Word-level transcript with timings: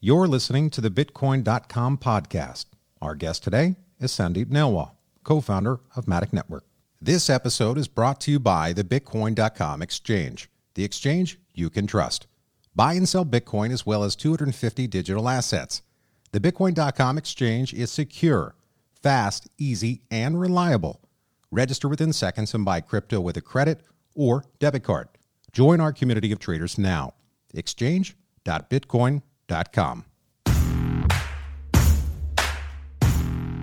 You're 0.00 0.28
listening 0.28 0.70
to 0.70 0.80
the 0.80 0.90
Bitcoin.com 0.90 1.98
podcast. 1.98 2.66
Our 3.02 3.16
guest 3.16 3.42
today 3.42 3.74
is 3.98 4.12
Sandeep 4.12 4.46
Nailwal, 4.46 4.92
co 5.24 5.40
founder 5.40 5.80
of 5.96 6.06
Matic 6.06 6.32
Network. 6.32 6.62
This 7.02 7.28
episode 7.28 7.76
is 7.76 7.88
brought 7.88 8.20
to 8.20 8.30
you 8.30 8.38
by 8.38 8.72
the 8.72 8.84
Bitcoin.com 8.84 9.82
exchange, 9.82 10.48
the 10.74 10.84
exchange 10.84 11.40
you 11.52 11.68
can 11.68 11.88
trust. 11.88 12.28
Buy 12.76 12.92
and 12.92 13.08
sell 13.08 13.24
Bitcoin 13.24 13.72
as 13.72 13.84
well 13.84 14.04
as 14.04 14.14
250 14.14 14.86
digital 14.86 15.28
assets. 15.28 15.82
The 16.30 16.38
Bitcoin.com 16.38 17.18
exchange 17.18 17.74
is 17.74 17.90
secure, 17.90 18.54
fast, 19.02 19.48
easy, 19.58 20.02
and 20.12 20.38
reliable. 20.38 21.00
Register 21.50 21.88
within 21.88 22.12
seconds 22.12 22.54
and 22.54 22.64
buy 22.64 22.82
crypto 22.82 23.20
with 23.20 23.36
a 23.36 23.40
credit 23.40 23.80
or 24.14 24.44
debit 24.60 24.84
card. 24.84 25.08
Join 25.50 25.80
our 25.80 25.92
community 25.92 26.30
of 26.30 26.38
traders 26.38 26.78
now. 26.78 27.14
Exchange.bitcoin.com. 27.52 29.22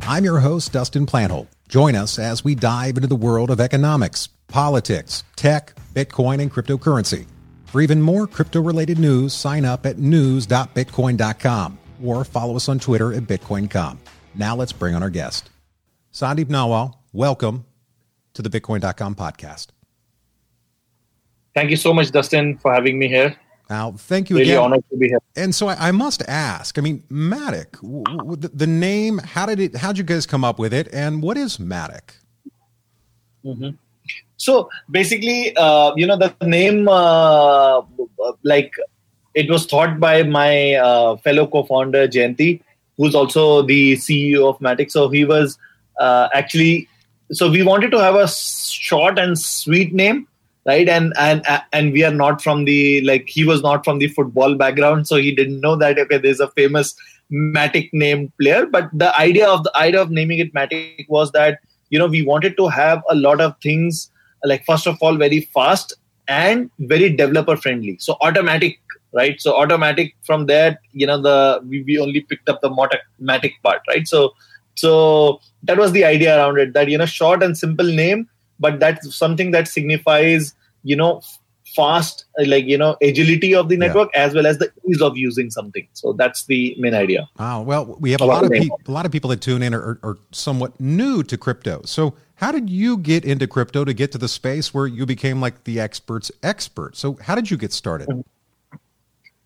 I'm 0.08 0.24
your 0.24 0.40
host, 0.40 0.72
Dustin 0.72 1.06
Plantholt. 1.06 1.48
Join 1.68 1.96
us 1.96 2.20
as 2.20 2.44
we 2.44 2.54
dive 2.54 2.96
into 2.98 3.08
the 3.08 3.16
world 3.16 3.50
of 3.50 3.60
economics, 3.60 4.28
politics, 4.48 5.24
tech, 5.36 5.74
Bitcoin, 5.94 6.42
and 6.42 6.52
cryptocurrency. 6.52 7.26
For 7.66 7.82
even 7.82 8.02
more 8.02 8.28
crypto 8.28 8.62
related 8.62 9.00
news, 9.00 9.34
sign 9.34 9.66
up 9.66 9.86
at 9.86 9.98
news.bitcoin.com 9.98 11.80
or 12.04 12.24
follow 12.24 12.56
us 12.56 12.70
on 12.70 12.80
Twitter 12.80 13.14
at 13.14 13.24
Bitcoin.com. 13.24 14.00
Now 14.36 14.56
let's 14.56 14.72
bring 14.72 14.96
on 14.96 15.02
our 15.02 15.10
guest. 15.10 15.50
Sandeep 16.14 16.46
Nailwal, 16.46 16.94
welcome 17.12 17.66
to 18.34 18.42
the 18.42 18.50
Bitcoin.com 18.50 19.16
podcast. 19.16 19.68
Thank 21.54 21.70
you 21.72 21.78
so 21.78 21.94
much, 21.94 22.12
Dustin, 22.12 22.58
for 22.58 22.74
having 22.74 23.00
me 23.00 23.08
here. 23.08 23.36
Now, 23.70 23.94
thank 23.94 24.30
you 24.30 24.38
really 24.38 24.52
again. 24.52 24.64
honored 24.64 24.84
to 24.92 24.98
be 24.98 25.08
here. 25.08 25.20
And 25.36 25.54
so 25.54 25.68
I, 25.68 25.88
I 25.88 25.92
must 25.92 26.22
ask. 26.28 26.78
I 26.78 26.82
mean, 26.82 27.04
Matic, 27.10 27.74
w- 27.82 28.04
w- 28.04 28.36
the, 28.38 28.68
name. 28.68 29.18
How 29.18 29.46
did 29.46 29.60
it? 29.60 29.76
How 29.76 29.92
did 29.92 29.98
you 29.98 30.04
guys 30.04 30.26
come 30.26 30.44
up 30.44 30.60
with 30.60 30.74
it? 30.74 30.88
And 30.94 31.22
what 31.24 31.38
is 31.38 31.58
Matic? 31.58 32.18
Mm-hmm. 33.44 33.70
So 34.38 34.70
basically, 34.92 35.56
uh, 35.56 35.94
you 35.96 36.06
know, 36.06 36.18
the 36.18 36.34
name, 36.46 36.88
uh, 36.88 37.82
like, 38.44 38.74
it 39.34 39.50
was 39.50 39.66
thought 39.66 40.00
by 40.00 40.24
my 40.24 40.76
uh, 40.76 41.16
fellow 41.18 41.48
co-founder 41.48 42.08
Jaynti, 42.08 42.62
who's 42.98 43.16
also 43.16 43.64
the 43.64 43.94
CEO 43.94 44.48
of 44.48 44.60
Matic. 44.60 44.92
So 44.92 45.10
he 45.10 45.26
was 45.26 45.58
uh, 46.00 46.30
actually. 46.34 46.88
So 47.32 47.50
we 47.50 47.64
wanted 47.64 47.90
to 47.90 47.98
have 47.98 48.14
a 48.14 48.28
short 48.28 49.18
and 49.18 49.40
sweet 49.40 49.92
name 49.92 50.28
right? 50.66 50.90
And 50.90 51.14
and 51.18 51.44
and 51.74 51.92
we 51.94 52.04
are 52.04 52.14
not 52.14 52.42
from 52.42 52.66
the 52.66 53.02
like 53.02 53.28
he 53.28 53.46
was 53.46 53.62
not 53.62 53.86
from 53.86 54.00
the 54.00 54.08
football 54.08 54.56
background 54.56 55.08
so 55.08 55.16
he 55.16 55.34
didn't 55.34 55.62
know 55.62 55.76
that 55.76 56.00
okay 56.00 56.18
there's 56.18 56.40
a 56.40 56.50
famous 56.52 56.96
matic 57.32 57.90
named 57.94 58.32
player. 58.40 58.66
But 58.66 58.90
the 58.94 59.18
idea 59.18 59.48
of 59.48 59.64
the 59.64 59.76
idea 59.78 60.02
of 60.02 60.12
naming 60.12 60.40
it 60.40 60.54
matic 60.54 61.08
was 61.10 61.32
that 61.32 61.60
you 61.90 62.00
know 62.00 62.08
we 62.08 62.22
wanted 62.22 62.58
to 62.58 62.68
have 62.68 63.04
a 63.10 63.16
lot 63.16 63.42
of 63.42 63.56
things 63.62 64.12
like 64.44 64.66
first 64.66 64.88
of 64.88 64.98
all 65.02 65.16
very 65.16 65.42
fast 65.42 65.94
and 66.28 66.70
very 66.80 67.10
developer 67.10 67.56
friendly. 67.56 67.98
So 68.00 68.18
automatic 68.22 68.80
right? 69.14 69.40
So 69.40 69.56
automatic 69.56 70.16
from 70.24 70.46
there 70.48 70.80
you 70.92 71.08
know 71.08 71.22
the 71.22 71.62
we, 71.68 71.84
we 71.84 72.00
only 72.00 72.22
picked 72.22 72.50
up 72.50 72.62
the 72.62 72.70
matic 73.22 73.52
part 73.64 73.82
right? 73.88 74.08
So 74.08 74.34
so 74.76 75.40
that 75.64 75.78
was 75.78 75.94
the 75.94 76.04
idea 76.04 76.38
around 76.38 76.58
it 76.60 76.74
that 76.74 76.90
you 76.90 76.98
know 76.98 77.06
short 77.06 77.44
and 77.44 77.58
simple 77.58 77.86
name 77.86 78.28
but 78.60 78.80
that's 78.80 79.16
something 79.16 79.52
that 79.52 79.68
signifies 79.68 80.54
you 80.84 80.96
know 80.96 81.22
fast 81.76 82.26
like 82.46 82.66
you 82.66 82.78
know 82.78 82.96
agility 83.02 83.54
of 83.54 83.70
the 83.70 83.78
network 83.78 84.10
yeah. 84.14 84.24
as 84.24 84.34
well 84.34 84.46
as 84.46 84.58
the 84.60 84.72
ease 84.88 85.02
of 85.02 85.18
using 85.18 85.50
something. 85.50 85.88
So 85.94 86.14
that's 86.14 86.46
the 86.46 86.76
main 86.78 86.94
idea. 86.94 87.28
Wow. 87.40 87.62
Well 87.64 87.98
we 88.00 88.12
have 88.12 88.22
a 88.22 88.26
lot 88.26 88.46
of 88.46 88.52
people 88.52 88.80
a 88.88 88.92
lot 88.92 89.06
of 89.06 89.12
people 89.12 89.30
that 89.32 89.42
tune 89.42 89.62
in 89.62 89.74
are, 89.74 90.00
are 90.04 90.18
somewhat 90.32 90.80
new 90.80 91.24
to 91.24 91.38
crypto. 91.38 91.82
So 91.86 92.16
how 92.36 92.52
did 92.52 92.70
you 92.70 92.98
get 92.98 93.26
into 93.26 93.48
crypto 93.48 93.86
to 93.86 93.94
get 93.94 94.12
to 94.12 94.18
the 94.18 94.28
space 94.28 94.74
where 94.74 94.88
you 94.88 95.06
became 95.06 95.42
like 95.42 95.64
the 95.64 95.80
experts 95.80 96.32
expert? 96.44 96.96
So 96.96 97.18
how 97.22 97.36
did 97.36 97.50
you 97.50 97.58
get 97.58 97.74
started? 97.74 98.24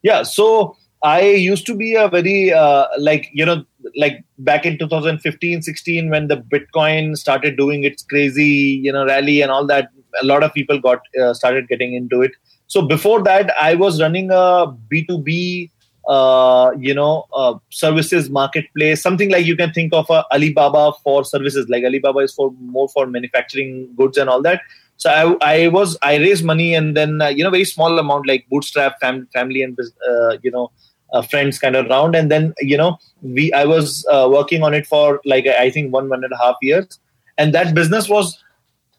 Yeah. 0.02 0.24
So 0.24 0.78
i 1.02 1.22
used 1.22 1.66
to 1.66 1.76
be 1.76 1.96
a 1.96 2.10
very 2.10 2.52
uh, 2.52 2.86
like 2.98 3.30
you 3.34 3.46
know 3.46 3.64
like 3.96 4.24
back 4.40 4.66
in 4.66 4.78
2015 4.78 5.62
16 5.62 6.10
when 6.10 6.28
the 6.28 6.38
bitcoin 6.38 7.16
started 7.18 7.58
doing 7.58 7.84
its 7.84 8.04
crazy 8.04 8.80
you 8.84 8.92
know 8.92 9.06
rally 9.06 9.42
and 9.42 9.52
all 9.52 9.66
that 9.66 9.90
a 10.22 10.26
lot 10.26 10.44
of 10.44 10.54
people 10.54 10.80
got 10.80 11.02
uh, 11.22 11.34
started 11.34 11.68
getting 11.68 11.94
into 11.94 12.22
it. 12.22 12.32
So 12.68 12.82
before 12.82 13.24
that 13.24 13.52
i 13.60 13.76
was 13.76 14.02
running 14.02 14.32
a 14.32 14.68
b2b 14.92 15.72
uh, 16.08 16.72
you 16.80 16.94
know 16.94 17.26
uh, 17.34 17.56
services 17.70 18.30
marketplace 18.30 19.02
something 19.02 19.30
like 19.30 19.46
you 19.46 19.56
can 19.56 19.72
think 19.72 19.94
of 19.94 20.10
a 20.10 20.24
alibaba 20.34 20.92
for 21.04 21.24
services 21.24 21.68
like 21.70 21.84
alibaba 21.84 22.20
is 22.20 22.34
for 22.34 22.52
more 22.60 22.90
for 22.90 23.06
manufacturing 23.06 23.94
goods 23.96 24.18
and 24.18 24.30
all 24.30 24.42
that. 24.42 24.62
So 24.98 25.10
i, 25.10 25.54
I 25.56 25.68
was 25.68 25.98
i 26.02 26.16
raised 26.18 26.44
money 26.44 26.74
and 26.74 26.96
then 26.96 27.22
uh, 27.22 27.28
you 27.28 27.44
know 27.44 27.50
very 27.50 27.66
small 27.66 27.98
amount 28.00 28.28
like 28.28 28.48
bootstrap 28.50 29.00
fam- 29.00 29.28
family 29.34 29.62
and 29.62 29.78
uh, 30.10 30.38
you 30.42 30.52
know 30.52 30.72
uh, 31.14 31.22
friends 31.22 31.60
kind 31.60 31.76
of 31.76 31.88
round. 31.88 32.16
And 32.16 32.32
then 32.32 32.54
you 32.60 32.78
know 32.78 32.98
we 33.22 33.52
i 33.54 33.66
was 33.66 34.06
uh, 34.10 34.28
working 34.32 34.64
on 34.64 34.74
it 34.74 34.88
for 34.88 35.22
like 35.26 35.46
i 35.48 35.70
think 35.70 35.94
one 35.94 36.10
one 36.10 36.24
and 36.24 36.34
a 36.34 36.38
half 36.38 36.56
years. 36.62 37.00
And 37.38 37.54
that 37.54 37.74
business 37.74 38.10
was 38.10 38.38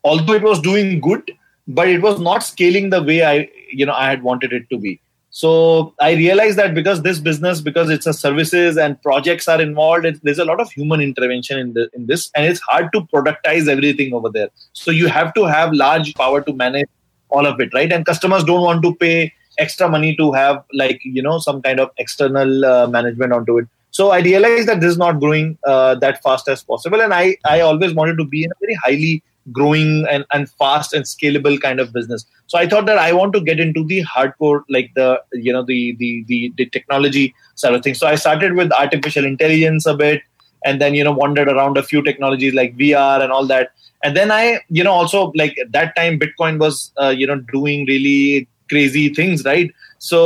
although 0.04 0.34
it 0.34 0.42
was 0.42 0.60
doing 0.60 1.00
good 1.00 1.30
but 1.68 1.88
it 1.88 2.02
was 2.02 2.20
not 2.20 2.42
scaling 2.42 2.90
the 2.90 3.02
way 3.02 3.22
i 3.22 3.48
you 3.70 3.86
know 3.86 3.92
i 3.92 4.08
had 4.08 4.22
wanted 4.22 4.52
it 4.52 4.68
to 4.70 4.78
be. 4.78 5.00
So 5.30 5.94
i 6.00 6.12
realized 6.12 6.58
that 6.58 6.74
because 6.74 7.02
this 7.02 7.20
business 7.20 7.60
because 7.60 7.90
it's 7.90 8.06
a 8.06 8.12
services 8.12 8.76
and 8.76 9.00
projects 9.02 9.46
are 9.48 9.60
involved 9.60 10.04
it, 10.04 10.20
there's 10.22 10.40
a 10.40 10.44
lot 10.44 10.60
of 10.60 10.70
human 10.72 11.00
intervention 11.00 11.58
in, 11.58 11.72
the, 11.74 11.88
in 11.94 12.06
this 12.06 12.30
and 12.34 12.44
it's 12.44 12.60
hard 12.60 12.92
to 12.92 13.02
productize 13.02 13.68
everything 13.68 14.12
over 14.12 14.28
there. 14.28 14.48
So 14.72 14.90
you 14.90 15.06
have 15.06 15.32
to 15.34 15.44
have 15.44 15.72
large 15.72 16.14
power 16.14 16.40
to 16.42 16.52
manage 16.52 16.88
all 17.28 17.46
of 17.46 17.60
it 17.60 17.72
right? 17.72 17.92
And 17.92 18.04
customers 18.04 18.42
don't 18.42 18.62
want 18.62 18.82
to 18.82 18.94
pay 18.96 19.32
extra 19.60 19.88
money 19.88 20.14
to 20.16 20.32
have 20.32 20.64
like 20.72 21.00
you 21.04 21.22
know 21.22 21.38
some 21.38 21.62
kind 21.62 21.80
of 21.80 21.90
external 21.98 22.64
uh, 22.64 22.86
management 22.86 23.32
onto 23.32 23.58
it. 23.58 23.68
So 23.98 24.10
i 24.10 24.20
realized 24.20 24.68
that 24.68 24.80
this 24.80 24.90
is 24.92 24.98
not 24.98 25.18
growing 25.20 25.58
uh, 25.66 25.94
that 25.96 26.22
fast 26.22 26.48
as 26.48 26.62
possible. 26.62 27.02
And 27.06 27.14
i 27.14 27.36
i 27.44 27.60
always 27.60 27.94
wanted 27.94 28.18
to 28.22 28.24
be 28.24 28.44
in 28.44 28.50
a 28.56 28.60
very 28.60 28.78
highly 28.84 29.22
growing 29.52 30.06
and, 30.10 30.24
and 30.32 30.48
fast 30.62 30.92
and 30.92 31.04
scalable 31.04 31.60
kind 31.60 31.80
of 31.80 31.92
business. 31.92 32.24
So 32.46 32.58
i 32.58 32.66
thought 32.68 32.86
that 32.86 32.98
i 32.98 33.12
want 33.12 33.32
to 33.38 33.40
get 33.40 33.60
into 33.66 33.84
the 33.92 34.02
hardcore 34.14 34.62
like 34.68 34.90
the 34.94 35.08
you 35.32 35.52
know 35.52 35.62
the 35.62 35.96
the 35.98 36.24
the, 36.28 36.52
the 36.56 36.66
technology 36.66 37.34
side 37.54 37.74
of 37.74 37.82
things. 37.82 37.98
So 37.98 38.06
i 38.06 38.14
started 38.14 38.54
with 38.54 38.72
artificial 38.72 39.24
intelligence 39.24 39.86
a 39.86 39.94
bit 39.94 40.22
and 40.64 40.80
then 40.80 40.94
you 40.94 41.04
know 41.04 41.12
wandered 41.12 41.48
around 41.48 41.78
a 41.78 41.82
few 41.82 42.02
technologies 42.02 42.54
like 42.54 42.76
vr 42.76 43.22
and 43.22 43.32
all 43.32 43.46
that. 43.46 43.72
And 44.04 44.16
then 44.16 44.30
i 44.30 44.60
you 44.68 44.84
know 44.84 44.92
also 44.92 45.32
like 45.34 45.58
at 45.58 45.72
that 45.72 45.96
time 45.96 46.18
bitcoin 46.18 46.58
was 46.58 46.92
uh, 47.00 47.14
you 47.22 47.26
know 47.26 47.40
doing 47.52 47.86
really 47.86 48.48
crazy 48.70 49.08
things 49.20 49.44
right? 49.44 49.70
So 49.98 50.20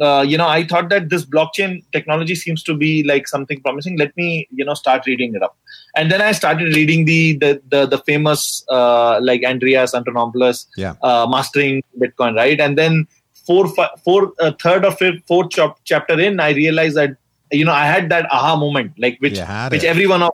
uh, 0.00 0.24
you 0.26 0.38
know 0.40 0.48
i 0.48 0.60
thought 0.70 0.88
that 0.92 1.10
this 1.10 1.24
blockchain 1.34 1.72
technology 1.96 2.36
seems 2.44 2.62
to 2.68 2.74
be 2.84 2.92
like 3.12 3.28
something 3.34 3.60
promising. 3.66 3.98
Let 4.04 4.16
me 4.16 4.48
you 4.50 4.64
know 4.64 4.74
start 4.84 5.06
reading 5.06 5.34
it 5.34 5.42
up. 5.48 5.56
And 5.96 6.10
then 6.10 6.22
i 6.28 6.32
started 6.32 6.74
reading 6.78 7.04
the 7.10 7.20
the 7.42 7.50
the, 7.74 7.82
the 7.86 7.98
famous 7.98 8.64
uh, 8.78 9.20
like 9.30 9.44
andreas 9.50 9.92
antonopoulos 9.98 10.64
yeah. 10.76 10.94
uh, 11.02 11.26
mastering 11.36 11.82
bitcoin 12.04 12.34
right? 12.42 12.60
And 12.68 12.82
then 12.82 13.06
four 13.46 13.68
four 14.04 14.32
uh, 14.40 14.52
third 14.62 14.84
or 14.84 14.92
fifth 14.92 15.22
fourth 15.26 15.50
ch- 15.50 15.76
chapter 15.84 16.18
in 16.18 16.40
i 16.40 16.50
realized 16.50 16.96
that 16.96 17.16
you 17.52 17.64
know 17.64 17.72
i 17.72 17.86
had 17.86 18.08
that 18.08 18.26
aha 18.32 18.56
moment 18.56 18.92
like 18.98 19.16
which 19.20 19.38
which 19.70 19.84
everyone 19.84 20.22
of 20.22 20.32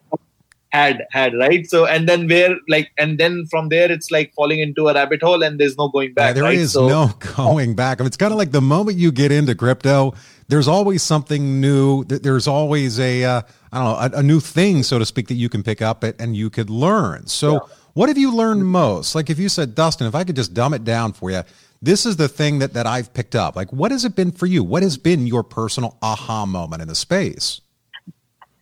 had 0.70 1.06
had 1.10 1.34
right? 1.34 1.66
So 1.68 1.84
and 1.84 2.08
then 2.08 2.28
where 2.28 2.56
like 2.68 2.92
and 2.96 3.18
then 3.18 3.46
from 3.46 3.68
there 3.68 3.90
it's 3.90 4.10
like 4.10 4.32
falling 4.34 4.60
into 4.60 4.88
a 4.88 4.94
rabbit 4.94 5.22
hole 5.22 5.42
and 5.42 5.58
there's 5.58 5.76
no 5.76 5.88
going 5.88 6.14
back 6.14 6.30
yeah, 6.30 6.32
There 6.34 6.42
right? 6.44 6.58
is 6.58 6.72
so, 6.72 6.88
no 6.88 7.06
going 7.36 7.74
back. 7.74 8.00
I 8.00 8.02
mean, 8.02 8.06
it's 8.06 8.16
kind 8.16 8.32
of 8.32 8.38
like 8.38 8.52
the 8.52 8.60
moment 8.60 8.96
you 8.96 9.12
get 9.12 9.32
into 9.32 9.54
crypto 9.54 10.14
there's 10.48 10.66
always 10.66 11.00
something 11.00 11.60
new. 11.60 12.02
There's 12.04 12.48
always 12.48 12.98
a 12.98 13.24
uh, 13.24 13.42
I 13.72 13.78
don't 13.78 13.84
know 13.84 14.16
a, 14.16 14.20
a, 14.20 14.22
new 14.22 14.40
thing 14.40 14.82
so 14.82 14.98
to 14.98 15.06
speak 15.06 15.28
that 15.28 15.34
you 15.34 15.48
can 15.48 15.62
pick 15.62 15.80
up 15.80 16.02
it 16.02 16.16
and 16.18 16.36
you 16.36 16.50
could 16.50 16.70
learn. 16.70 17.26
So 17.28 17.52
yeah. 17.52 17.58
what 17.94 18.08
have 18.08 18.18
you 18.18 18.34
learned 18.34 18.66
most? 18.66 19.14
Like 19.14 19.30
if 19.30 19.38
you 19.38 19.48
said 19.48 19.74
dustin 19.74 20.06
if 20.06 20.14
i 20.14 20.24
could 20.24 20.36
just 20.36 20.54
dumb 20.54 20.74
it 20.74 20.84
down 20.84 21.12
for 21.12 21.30
you 21.30 21.42
this 21.82 22.04
is 22.04 22.16
the 22.16 22.28
thing 22.28 22.58
that 22.58 22.74
that 22.74 22.86
i've 22.86 23.12
picked 23.14 23.34
up. 23.34 23.56
Like 23.56 23.72
what 23.72 23.90
has 23.90 24.04
it 24.04 24.14
been 24.14 24.32
for 24.32 24.46
you? 24.46 24.62
What 24.62 24.82
has 24.82 24.96
been 24.96 25.26
your 25.26 25.42
personal 25.42 25.96
aha 26.02 26.46
moment 26.46 26.82
in 26.82 26.88
the 26.88 26.94
space? 26.94 27.60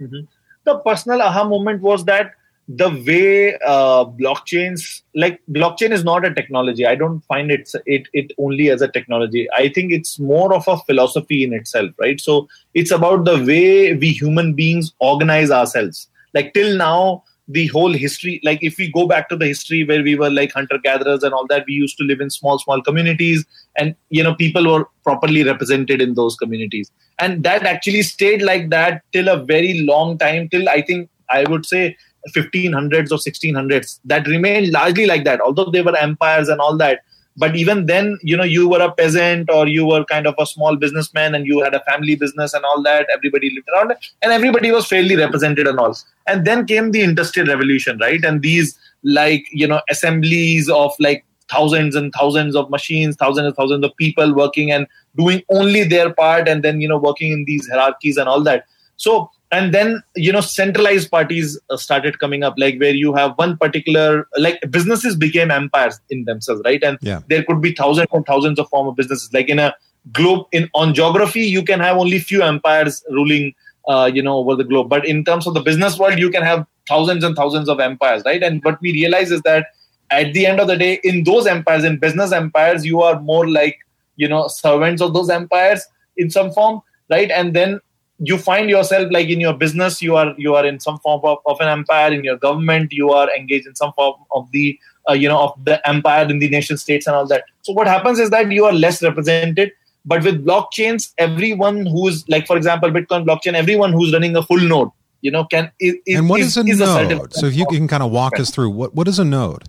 Mm-hmm 0.00 0.37
the 0.70 0.78
personal 0.88 1.22
aha 1.28 1.44
moment 1.44 1.82
was 1.82 2.04
that 2.04 2.34
the 2.68 2.88
way 3.06 3.54
uh, 3.66 4.04
blockchains 4.04 5.02
like 5.14 5.40
blockchain 5.50 5.90
is 5.90 6.04
not 6.04 6.24
a 6.24 6.34
technology. 6.34 6.84
I 6.86 6.94
don't 6.94 7.20
find 7.20 7.50
it, 7.50 7.70
it 7.86 8.08
it 8.12 8.32
only 8.38 8.68
as 8.70 8.82
a 8.82 8.88
technology. 8.88 9.48
I 9.56 9.70
think 9.70 9.90
it's 9.90 10.18
more 10.18 10.52
of 10.54 10.68
a 10.68 10.76
philosophy 10.90 11.44
in 11.44 11.54
itself 11.54 11.90
right? 11.98 12.20
So 12.20 12.46
it's 12.74 12.90
about 12.90 13.24
the 13.24 13.42
way 13.44 13.94
we 13.94 14.10
human 14.10 14.52
beings 14.52 14.92
organize 14.98 15.50
ourselves. 15.50 16.08
Like 16.34 16.52
till 16.52 16.76
now 16.76 17.24
the 17.48 17.66
whole 17.68 17.92
history 17.92 18.40
like 18.44 18.62
if 18.62 18.76
we 18.76 18.90
go 18.92 19.06
back 19.06 19.28
to 19.28 19.36
the 19.36 19.46
history 19.46 19.82
where 19.84 20.02
we 20.02 20.14
were 20.14 20.30
like 20.30 20.52
hunter 20.52 20.78
gatherers 20.78 21.22
and 21.22 21.32
all 21.32 21.46
that 21.46 21.64
we 21.66 21.72
used 21.72 21.96
to 21.96 22.04
live 22.04 22.20
in 22.20 22.28
small 22.28 22.58
small 22.58 22.82
communities 22.82 23.44
and 23.76 23.94
you 24.10 24.22
know 24.22 24.34
people 24.34 24.70
were 24.70 24.84
properly 25.02 25.42
represented 25.42 26.02
in 26.02 26.14
those 26.14 26.36
communities. 26.36 26.90
And 27.18 27.42
that 27.44 27.64
actually 27.64 28.02
stayed 28.02 28.42
like 28.42 28.68
that 28.70 29.02
till 29.12 29.28
a 29.28 29.42
very 29.42 29.80
long 29.80 30.18
time 30.18 30.48
till 30.48 30.68
i 30.68 30.80
think 30.82 31.08
i 31.30 31.44
would 31.44 31.66
say 31.66 31.96
1500s 32.36 33.10
or 33.10 33.16
1600s 33.16 33.98
that 34.04 34.26
remained 34.26 34.70
largely 34.70 35.06
like 35.06 35.24
that 35.24 35.40
although 35.40 35.70
they 35.70 35.82
were 35.82 35.96
empires 35.96 36.48
and 36.48 36.60
all 36.60 36.76
that 36.76 37.00
but 37.38 37.54
even 37.56 37.86
then 37.86 38.18
you 38.22 38.36
know 38.36 38.44
you 38.44 38.68
were 38.68 38.80
a 38.82 38.92
peasant 38.92 39.48
or 39.50 39.66
you 39.68 39.86
were 39.86 40.04
kind 40.04 40.26
of 40.26 40.34
a 40.38 40.46
small 40.46 40.76
businessman 40.76 41.34
and 41.34 41.46
you 41.46 41.62
had 41.62 41.74
a 41.74 41.80
family 41.84 42.16
business 42.16 42.52
and 42.52 42.64
all 42.64 42.82
that. 42.82 43.06
Everybody 43.14 43.50
lived 43.54 43.68
around 43.74 43.92
it 43.92 43.98
and 44.22 44.32
everybody 44.32 44.72
was 44.72 44.86
fairly 44.86 45.16
represented 45.16 45.66
and 45.66 45.78
all. 45.78 45.96
And 46.26 46.44
then 46.44 46.66
came 46.66 46.90
the 46.90 47.02
industrial 47.02 47.48
revolution 47.48 47.98
right? 47.98 48.24
And 48.24 48.42
these 48.42 48.78
like 49.04 49.46
you 49.52 49.66
know 49.66 49.80
assemblies 49.88 50.68
of 50.68 50.92
like 50.98 51.24
thousands 51.48 51.94
and 51.94 52.12
thousands 52.12 52.54
of 52.54 52.68
machines 52.68 53.16
thousands 53.16 53.46
and 53.46 53.56
thousands 53.56 53.84
of 53.84 53.96
people 53.96 54.34
working 54.34 54.70
and 54.70 54.86
doing 55.16 55.40
only 55.48 55.84
their 55.84 56.12
part 56.12 56.48
and 56.48 56.62
then 56.62 56.80
you 56.80 56.88
know 56.88 56.98
working 56.98 57.32
in 57.32 57.44
these 57.46 57.68
hierarchies 57.68 58.16
and 58.16 58.28
all 58.28 58.42
that. 58.42 58.64
So 58.96 59.30
and 59.50 59.72
then 59.72 60.02
you 60.14 60.30
know 60.32 60.40
centralized 60.40 61.10
parties 61.10 61.58
uh, 61.70 61.76
started 61.76 62.18
coming 62.18 62.42
up 62.42 62.54
like 62.58 62.78
where 62.78 62.94
you 62.94 63.14
have 63.14 63.32
one 63.36 63.56
particular 63.56 64.28
like 64.36 64.60
businesses 64.70 65.16
became 65.16 65.50
empires 65.50 66.00
in 66.10 66.24
themselves 66.24 66.60
right? 66.64 66.82
And 66.82 66.98
yeah. 67.00 67.20
there 67.28 67.44
could 67.44 67.60
be 67.60 67.72
thousands 67.72 68.08
and 68.12 68.26
thousands 68.26 68.58
of 68.58 68.68
former 68.68 68.92
businesses. 68.92 69.32
Like 69.32 69.48
in 69.48 69.58
a 69.58 69.74
globe 70.12 70.46
in 70.52 70.68
on 70.74 70.94
geography 70.94 71.40
you 71.40 71.62
can 71.62 71.80
have 71.80 71.96
only 71.96 72.18
few 72.18 72.42
empires 72.42 73.04
ruling 73.10 73.54
uh, 73.88 74.10
you 74.12 74.22
know 74.22 74.36
over 74.36 74.54
the 74.54 74.64
globe. 74.64 74.88
But 74.88 75.06
in 75.06 75.24
terms 75.24 75.46
of 75.46 75.54
the 75.54 75.60
business 75.60 75.98
world 75.98 76.18
you 76.18 76.30
can 76.30 76.42
have 76.42 76.66
thousands 76.88 77.24
and 77.24 77.34
thousands 77.34 77.68
of 77.68 77.80
empires 77.80 78.22
right? 78.26 78.42
And 78.42 78.62
what 78.64 78.80
we 78.80 78.92
realize 78.92 79.30
is 79.30 79.40
that 79.42 79.66
at 80.10 80.32
the 80.34 80.46
end 80.46 80.60
of 80.60 80.68
the 80.68 80.76
day 80.76 81.00
in 81.04 81.24
those 81.24 81.46
empires 81.46 81.84
in 81.84 81.98
business 81.98 82.32
empires 82.32 82.84
you 82.84 83.00
are 83.02 83.20
more 83.20 83.48
like 83.48 83.78
you 84.16 84.28
know 84.28 84.48
servants 84.48 85.00
of 85.00 85.14
those 85.14 85.30
empires 85.30 85.86
in 86.18 86.30
some 86.30 86.52
form 86.52 86.82
right? 87.10 87.30
And 87.30 87.54
then 87.54 87.80
you 88.20 88.36
find 88.36 88.68
yourself 88.68 89.08
like 89.12 89.28
in 89.28 89.40
your 89.40 89.54
business 89.54 90.02
you 90.02 90.16
are 90.16 90.34
you 90.36 90.54
are 90.54 90.66
in 90.66 90.80
some 90.80 90.98
form 90.98 91.20
of, 91.24 91.38
of 91.46 91.60
an 91.60 91.68
empire. 91.68 92.12
In 92.12 92.24
your 92.24 92.36
government 92.36 92.92
you 92.92 93.10
are 93.10 93.28
engaged 93.36 93.66
in 93.66 93.74
some 93.74 93.92
form 93.92 94.14
of 94.32 94.50
the 94.52 94.78
uh, 95.08 95.12
you 95.12 95.28
know 95.28 95.38
of 95.38 95.64
the 95.64 95.86
empire 95.88 96.28
in 96.28 96.38
the 96.38 96.48
nation 96.48 96.76
states 96.76 97.06
and 97.06 97.14
all 97.14 97.26
that. 97.26 97.44
So 97.62 97.72
what 97.72 97.86
happens 97.86 98.18
is 98.18 98.30
that 98.30 98.50
you 98.50 98.64
are 98.64 98.72
less 98.72 99.02
represented. 99.02 99.72
But 100.04 100.24
with 100.24 100.44
blockchains 100.44 101.12
everyone 101.18 101.86
who's 101.86 102.28
like 102.28 102.46
for 102.46 102.56
example 102.56 102.90
bitcoin 102.90 103.26
blockchain 103.26 103.54
everyone 103.54 103.92
who's 103.92 104.12
running 104.12 104.34
a 104.36 104.42
full 104.42 104.60
node 104.60 104.88
you 105.20 105.30
know 105.30 105.44
can 105.44 105.70
is, 105.80 105.96
and 106.06 106.28
what 106.28 106.40
is, 106.40 106.56
is 106.56 106.56
a 106.56 106.70
is 106.70 106.78
node? 106.78 107.12
a 107.12 107.38
so 107.38 107.46
if 107.46 107.56
you 107.56 107.66
can 107.66 107.88
kind 107.88 108.02
of 108.02 108.10
walk 108.10 108.38
us 108.38 108.50
through 108.50 108.70
what 108.70 108.94
what 108.94 109.08
is 109.08 109.18
a 109.18 109.24
node? 109.24 109.68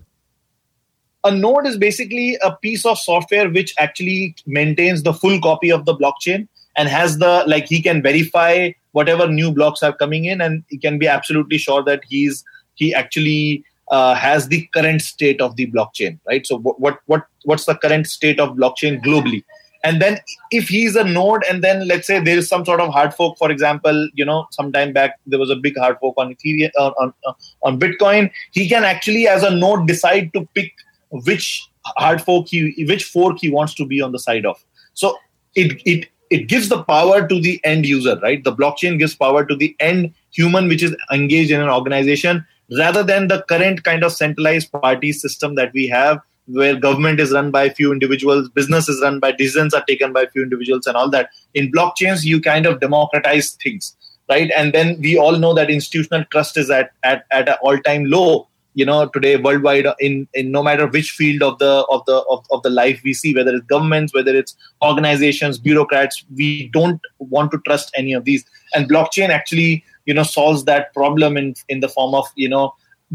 A 1.24 1.30
node 1.30 1.66
is 1.66 1.76
basically 1.76 2.38
a 2.42 2.52
piece 2.56 2.86
of 2.86 2.98
software 2.98 3.50
which 3.50 3.74
actually 3.78 4.34
maintains 4.46 5.02
the 5.02 5.12
full 5.12 5.38
copy 5.40 5.70
of 5.70 5.84
the 5.84 5.94
blockchain 5.94 6.48
and 6.76 6.88
has 6.88 7.18
the 7.18 7.44
like 7.46 7.66
he 7.66 7.82
can 7.82 8.02
verify 8.02 8.70
whatever 8.92 9.26
new 9.28 9.52
blocks 9.52 9.82
are 9.82 9.92
coming 9.92 10.24
in 10.24 10.40
and 10.40 10.64
he 10.68 10.78
can 10.78 10.98
be 10.98 11.06
absolutely 11.06 11.58
sure 11.58 11.82
that 11.84 12.02
he's 12.08 12.44
he 12.74 12.94
actually 12.94 13.64
uh, 13.90 14.14
has 14.14 14.48
the 14.48 14.66
current 14.72 15.02
state 15.02 15.40
of 15.40 15.56
the 15.56 15.70
blockchain 15.70 16.18
right? 16.26 16.46
So 16.46 16.58
what, 16.58 16.80
what 16.80 17.00
what 17.06 17.24
what's 17.44 17.64
the 17.64 17.76
current 17.76 18.06
state 18.06 18.40
of 18.40 18.56
blockchain 18.56 19.02
globally? 19.02 19.44
And 19.82 20.00
then 20.00 20.18
if 20.50 20.68
he's 20.68 20.94
a 20.94 21.04
node 21.04 21.42
and 21.48 21.64
then 21.64 21.88
let's 21.88 22.06
say 22.06 22.20
there 22.20 22.36
is 22.36 22.48
some 22.48 22.66
sort 22.66 22.80
of 22.80 22.92
hard 22.92 23.14
fork 23.14 23.38
for 23.38 23.50
example 23.50 24.10
you 24.14 24.24
know 24.24 24.46
some 24.50 24.72
time 24.72 24.92
back 24.92 25.18
there 25.26 25.38
was 25.38 25.48
a 25.48 25.56
big 25.56 25.78
hard 25.78 25.96
fork 26.00 26.14
on 26.18 26.34
ethereum 26.34 26.70
uh, 26.78 26.90
on 27.00 27.12
uh, 27.26 27.32
on 27.62 27.80
bitcoin. 27.80 28.30
He 28.52 28.68
can 28.68 28.84
actually 28.84 29.26
as 29.26 29.42
a 29.42 29.50
node 29.50 29.86
decide 29.86 30.32
to 30.34 30.46
pick 30.54 30.72
which 31.10 31.66
hard 31.96 32.22
fork 32.22 32.48
he 32.48 32.84
which 32.86 33.04
fork 33.04 33.38
he 33.40 33.50
wants 33.50 33.74
to 33.74 33.86
be 33.86 34.00
on 34.02 34.12
the 34.12 34.18
side 34.18 34.46
of. 34.46 34.62
So 34.92 35.16
it 35.54 35.80
it 35.84 36.09
it 36.30 36.48
gives 36.48 36.68
the 36.68 36.82
power 36.84 37.26
to 37.26 37.40
the 37.40 37.60
end 37.64 37.84
user, 37.84 38.18
right? 38.22 38.42
The 38.42 38.54
blockchain 38.54 38.98
gives 38.98 39.14
power 39.16 39.44
to 39.44 39.56
the 39.56 39.76
end 39.80 40.14
human 40.30 40.68
which 40.68 40.82
is 40.82 40.96
engaged 41.12 41.50
in 41.50 41.60
an 41.60 41.68
organization 41.68 42.46
rather 42.78 43.02
than 43.02 43.26
the 43.26 43.42
current 43.48 43.82
kind 43.82 44.04
of 44.04 44.12
centralized 44.12 44.70
party 44.70 45.12
system 45.12 45.56
that 45.56 45.72
we 45.72 45.88
have 45.88 46.20
where 46.46 46.76
government 46.76 47.20
is 47.20 47.32
run 47.32 47.50
by 47.50 47.64
a 47.64 47.74
few 47.74 47.92
individuals, 47.92 48.48
business 48.48 48.88
is 48.88 49.00
run 49.02 49.20
by 49.20 49.32
decisions 49.32 49.74
are 49.74 49.84
taken 49.84 50.12
by 50.12 50.22
a 50.22 50.30
few 50.30 50.42
individuals 50.42 50.86
and 50.86 50.96
all 50.96 51.08
that. 51.10 51.30
In 51.54 51.70
blockchains, 51.70 52.24
you 52.24 52.40
kind 52.40 52.66
of 52.66 52.80
democratize 52.80 53.52
things, 53.52 53.96
right? 54.28 54.50
And 54.56 54.72
then 54.72 55.00
we 55.00 55.16
all 55.16 55.36
know 55.36 55.54
that 55.54 55.70
institutional 55.70 56.24
trust 56.30 56.56
is 56.56 56.70
at, 56.70 56.92
at, 57.02 57.24
at 57.30 57.48
an 57.48 57.56
all-time 57.62 58.06
low 58.06 58.48
you 58.74 58.84
know 58.84 59.06
today 59.08 59.36
worldwide 59.36 59.86
in, 59.98 60.28
in 60.34 60.50
no 60.50 60.62
matter 60.62 60.86
which 60.86 61.10
field 61.10 61.42
of 61.42 61.58
the 61.58 61.84
of 61.90 62.04
the 62.06 62.16
of, 62.30 62.44
of 62.50 62.62
the 62.62 62.70
life 62.70 63.00
we 63.04 63.12
see 63.12 63.34
whether 63.34 63.54
it's 63.54 63.66
governments 63.66 64.14
whether 64.14 64.36
it's 64.36 64.56
organizations 64.82 65.58
bureaucrats 65.58 66.24
we 66.36 66.68
don't 66.68 67.00
want 67.18 67.50
to 67.50 67.58
trust 67.66 67.90
any 67.96 68.12
of 68.12 68.24
these. 68.24 68.44
And 68.74 68.88
blockchain 68.88 69.30
actually 69.30 69.84
you 70.06 70.14
know 70.14 70.22
solves 70.22 70.64
that 70.64 70.92
problem 70.94 71.36
in 71.36 71.54
in 71.68 71.80
the 71.80 71.88
form 71.88 72.14
of 72.14 72.26
you 72.36 72.48
know 72.48 72.74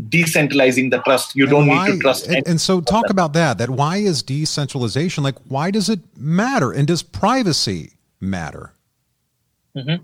decentralizing 0.09 0.91
the 0.91 0.99
trust. 0.99 1.35
You 1.35 1.45
and 1.45 1.51
don't 1.51 1.67
why, 1.67 1.87
need 1.87 1.93
to 1.93 1.99
trust 1.99 2.27
and, 2.27 2.45
and 2.45 2.59
so 2.59 2.81
talk 2.81 3.09
about 3.09 3.33
that 3.33 3.57
that 3.59 3.69
why 3.69 3.97
is 3.97 4.21
decentralization 4.23 5.23
like 5.23 5.37
why 5.47 5.71
does 5.71 5.89
it 5.89 6.01
matter? 6.17 6.71
And 6.71 6.87
does 6.87 7.01
privacy 7.01 7.93
matter? 8.19 8.71
Mm-hmm. 9.75 10.03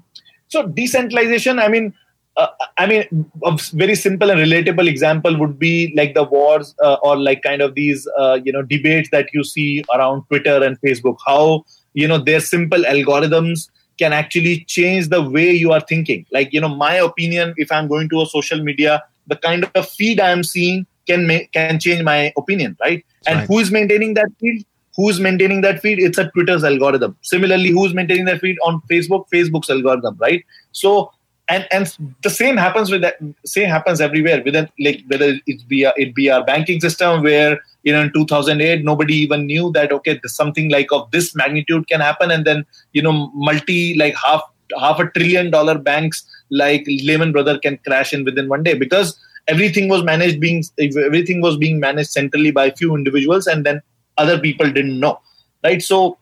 so 0.50 0.68
decentralization 0.68 1.58
i 1.58 1.70
mean 1.70 1.94
uh, 2.38 2.48
I 2.78 2.88
mean, 2.88 3.32
a 3.44 3.60
very 3.74 3.96
simple 3.96 4.32
and 4.32 4.40
relatable 4.40 4.88
example 4.88 5.38
would 5.38 5.60
be 5.60 5.94
like 5.96 6.14
the 6.14 6.24
wars 6.24 6.74
uh, 6.82 6.98
or 7.04 7.18
like 7.18 7.42
kind 7.44 7.62
of 7.62 7.76
these, 7.76 8.08
uh, 8.18 8.40
you 8.44 8.52
know, 8.52 8.62
debates 8.62 9.10
that 9.12 9.28
you 9.34 9.44
see 9.44 9.84
around 9.94 10.24
Twitter 10.28 10.64
and 10.64 10.80
Facebook. 10.82 11.18
How 11.26 11.66
you 11.94 12.08
know 12.08 12.18
their 12.18 12.40
simple 12.40 12.80
algorithms 12.80 13.70
can 14.00 14.14
actually 14.14 14.64
change 14.66 15.10
the 15.10 15.22
way 15.22 15.52
you 15.52 15.72
are 15.74 15.82
thinking. 15.82 16.26
Like 16.32 16.54
you 16.54 16.62
know, 16.62 16.70
my 16.70 16.96
opinion, 16.96 17.54
if 17.58 17.72
I'm 17.72 17.88
going 17.88 18.10
to 18.10 18.22
a 18.22 18.26
social 18.26 18.64
media, 18.64 19.04
the 19.28 19.36
kind 19.36 19.70
of 19.76 19.90
feed 19.90 20.20
I'm 20.22 20.44
seeing 20.44 20.86
can 21.08 21.28
make, 21.28 21.52
can 21.52 21.80
change 21.80 22.02
my 22.04 22.32
opinion, 22.38 22.78
right? 22.80 23.06
And 23.28 23.40
right. 23.40 23.48
who 23.48 23.60
is 23.60 23.72
maintaining 23.72 24.14
that 24.16 24.30
feed? 24.40 24.66
Who's 24.96 25.20
maintaining 25.20 25.62
that 25.62 25.82
feed? 25.82 26.00
It's 26.00 26.18
a 26.18 26.30
Twitter's 26.32 26.64
algorithm. 26.64 27.18
Similarly, 27.22 27.70
who's 27.70 27.94
maintaining 27.94 28.26
that 28.26 28.42
feed 28.42 28.58
on 28.64 28.82
Facebook? 28.90 29.26
Facebook's 29.34 29.70
algorithm, 29.70 30.18
right? 30.20 30.44
So 30.74 31.12
and 31.48 31.68
and 31.72 31.98
the 32.24 32.30
same 32.30 32.58
happens 32.58 32.92
with 32.92 33.02
that 33.02 33.16
same 33.46 33.70
happens 33.70 34.02
everywhere 34.02 34.42
within 34.44 34.70
like 34.80 35.04
whether 35.08 35.34
it 35.48 35.68
be 35.68 35.84
a, 35.84 35.94
it 35.98 36.14
be 36.16 36.30
our 36.30 36.44
banking 36.44 36.80
system 36.80 37.24
where 37.24 37.60
you 37.84 37.92
know 37.92 38.02
in 38.02 38.14
2008 38.14 38.84
nobody 38.84 39.16
even 39.16 39.46
knew 39.46 39.72
that 39.74 39.92
okay 39.92 40.20
something 40.26 40.70
like 40.70 40.92
of 40.92 41.10
this 41.12 41.36
magnitude 41.36 41.88
can 41.88 42.00
happen. 42.00 42.32
And 42.32 42.46
then 42.46 42.66
you 42.94 43.02
know 43.02 43.32
multi 43.34 43.96
like 43.96 44.16
half 44.16 44.42
half 44.80 45.00
a 45.00 45.10
trillion 45.12 45.52
dollar 45.52 45.78
banks 45.78 46.26
like 46.50 46.86
Lehman 46.88 47.32
Brother 47.32 47.58
can 47.60 47.78
crash 47.80 48.14
in 48.14 48.24
within 48.24 48.48
one 48.48 48.64
day 48.64 48.74
because 48.74 49.20
everything 49.48 49.90
was 49.90 50.04
managed 50.04 50.40
being 50.40 50.64
everything 50.78 51.42
was 51.42 51.58
being 51.58 51.80
managed 51.80 52.12
centrally 52.12 52.52
by 52.52 52.66
a 52.66 52.76
few 52.76 52.96
individuals 52.96 53.48
and 53.48 53.66
then 53.66 53.82
other 54.18 54.40
people 54.40 54.72
didn't 54.72 55.00
know 55.00 55.20
right? 55.64 55.82
So 55.82 56.18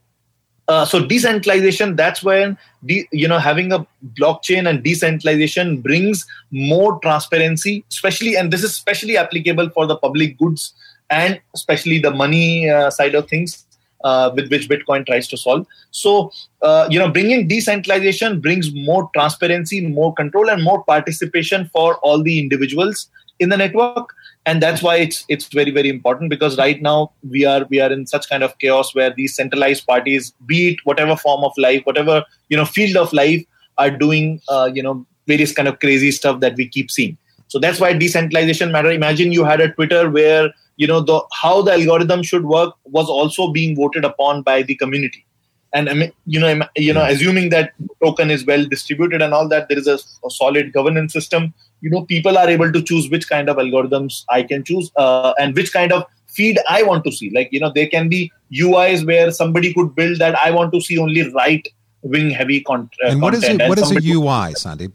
uh, 0.70 0.86
so 0.86 1.04
decentralization 1.06 1.96
that's 1.96 2.24
when 2.24 2.58
de- 2.86 3.08
you 3.12 3.28
know 3.28 3.40
having 3.40 3.72
a 3.72 3.86
blockchain 4.20 4.70
and 4.70 4.84
decentralization 4.84 5.82
brings 5.82 6.26
more 6.52 7.00
transparency 7.00 7.84
especially 7.90 8.38
and 8.38 8.54
this 8.54 8.64
is 8.64 8.72
especially 8.72 9.18
applicable 9.18 9.70
for 9.72 9.88
the 9.88 9.98
public 9.98 10.38
goods 10.38 10.74
and 11.10 11.42
especially 11.56 11.98
the 12.00 12.12
money 12.12 12.70
uh, 12.70 12.90
side 12.92 13.16
of 13.16 13.28
things 13.28 13.66
uh, 14.04 14.32
with 14.36 14.50
which 14.52 14.70
bitcoin 14.70 15.06
tries 15.06 15.28
to 15.28 15.38
solve. 15.38 15.66
So 15.92 16.32
uh, 16.62 16.88
you 16.90 17.00
know 17.00 17.10
bringing 17.10 17.48
decentralization 17.48 18.40
brings 18.40 18.74
more 18.74 19.10
transparency 19.14 19.86
more 19.88 20.14
control 20.14 20.50
and 20.50 20.64
more 20.64 20.84
participation 20.84 21.70
for 21.74 21.96
all 21.98 22.22
the 22.22 22.40
individuals 22.40 23.10
in 23.40 23.50
the 23.50 23.58
network 23.58 24.14
and 24.50 24.64
that's 24.64 24.82
why 24.82 24.96
it's 25.06 25.26
it's 25.36 25.48
very 25.60 25.72
very 25.78 25.90
important 25.90 26.30
because 26.34 26.58
right 26.58 26.82
now 26.82 27.12
we 27.36 27.46
are 27.52 27.66
we 27.70 27.80
are 27.86 27.92
in 27.96 28.06
such 28.12 28.28
kind 28.30 28.44
of 28.48 28.58
chaos 28.64 28.94
where 28.96 29.14
these 29.20 29.36
centralized 29.36 29.86
parties 29.92 30.34
be 30.52 30.60
it 30.70 30.84
whatever 30.90 31.16
form 31.24 31.44
of 31.50 31.64
life 31.66 31.82
whatever 31.90 32.24
you 32.50 32.58
know 32.60 32.66
field 32.78 32.98
of 33.04 33.14
life 33.22 33.44
are 33.78 33.92
doing 34.04 34.42
uh, 34.50 34.70
you 34.74 34.84
know 34.84 35.06
various 35.32 35.54
kind 35.54 35.68
of 35.72 35.80
crazy 35.80 36.12
stuff 36.12 36.40
that 36.42 36.56
we 36.56 36.68
keep 36.68 36.92
seeing. 36.98 37.18
So 37.48 37.60
that's 37.60 37.80
why 37.80 37.94
decentralization 37.94 38.72
matter. 38.72 38.92
Imagine 38.92 39.32
you 39.32 39.46
had 39.52 39.62
a 39.62 39.72
twitter 39.74 40.10
where 40.18 40.52
you 40.78 40.88
know 40.92 41.00
the 41.14 41.22
how 41.42 41.56
the 41.62 41.74
algorithm 41.74 42.24
should 42.24 42.46
work 42.58 42.76
was 43.00 43.10
also 43.10 43.52
being 43.52 43.76
voted 43.76 44.06
upon 44.12 44.44
by 44.52 44.62
the 44.64 44.76
community. 44.76 45.26
And 45.72 46.12
you 46.26 46.40
know 46.40 46.68
you 46.76 46.94
know 46.94 47.06
assuming 47.16 47.50
that 47.56 47.74
token 48.04 48.32
is 48.36 48.46
well 48.46 48.66
distributed 48.76 49.22
and 49.22 49.34
all 49.40 49.48
that 49.50 49.70
there 49.70 49.78
is 49.78 49.88
a, 49.96 50.00
a 50.28 50.32
solid 50.38 50.74
governance 50.74 51.14
system 51.14 51.54
you 51.82 51.90
know 51.90 52.06
people 52.06 52.38
are 52.38 52.50
able 52.50 52.72
to 52.72 52.82
choose 52.82 53.10
which 53.10 53.28
kind 53.30 53.50
of 53.50 53.58
algorithms 53.58 54.24
i 54.30 54.42
can 54.44 54.64
choose 54.64 54.92
uh, 54.98 55.34
and 55.40 55.56
which 55.56 55.74
kind 55.74 55.92
of 55.92 56.06
feed 56.28 56.60
i 56.70 56.84
want 56.84 57.04
to 57.04 57.12
see. 57.12 57.30
Like 57.32 57.50
you 57.52 57.60
know 57.60 57.72
there 57.74 57.88
can 57.88 58.10
be 58.10 58.32
uis 58.54 59.06
where 59.06 59.32
somebody 59.32 59.74
could 59.74 59.96
build 59.96 60.20
that 60.20 60.38
i 60.40 60.52
want 60.52 60.74
to 60.74 60.82
see 60.82 60.98
only 60.98 61.30
right 61.32 61.68
wing 62.02 62.30
heavy 62.30 62.62
con- 62.62 62.90
uh, 63.04 63.10
and 63.10 63.22
what 63.22 63.34
content 63.34 63.62
is 63.62 63.66
it, 63.66 63.70
what 63.70 63.80
is 63.80 63.92
a 63.92 63.96
ui 63.96 64.54
sandeep? 64.64 64.94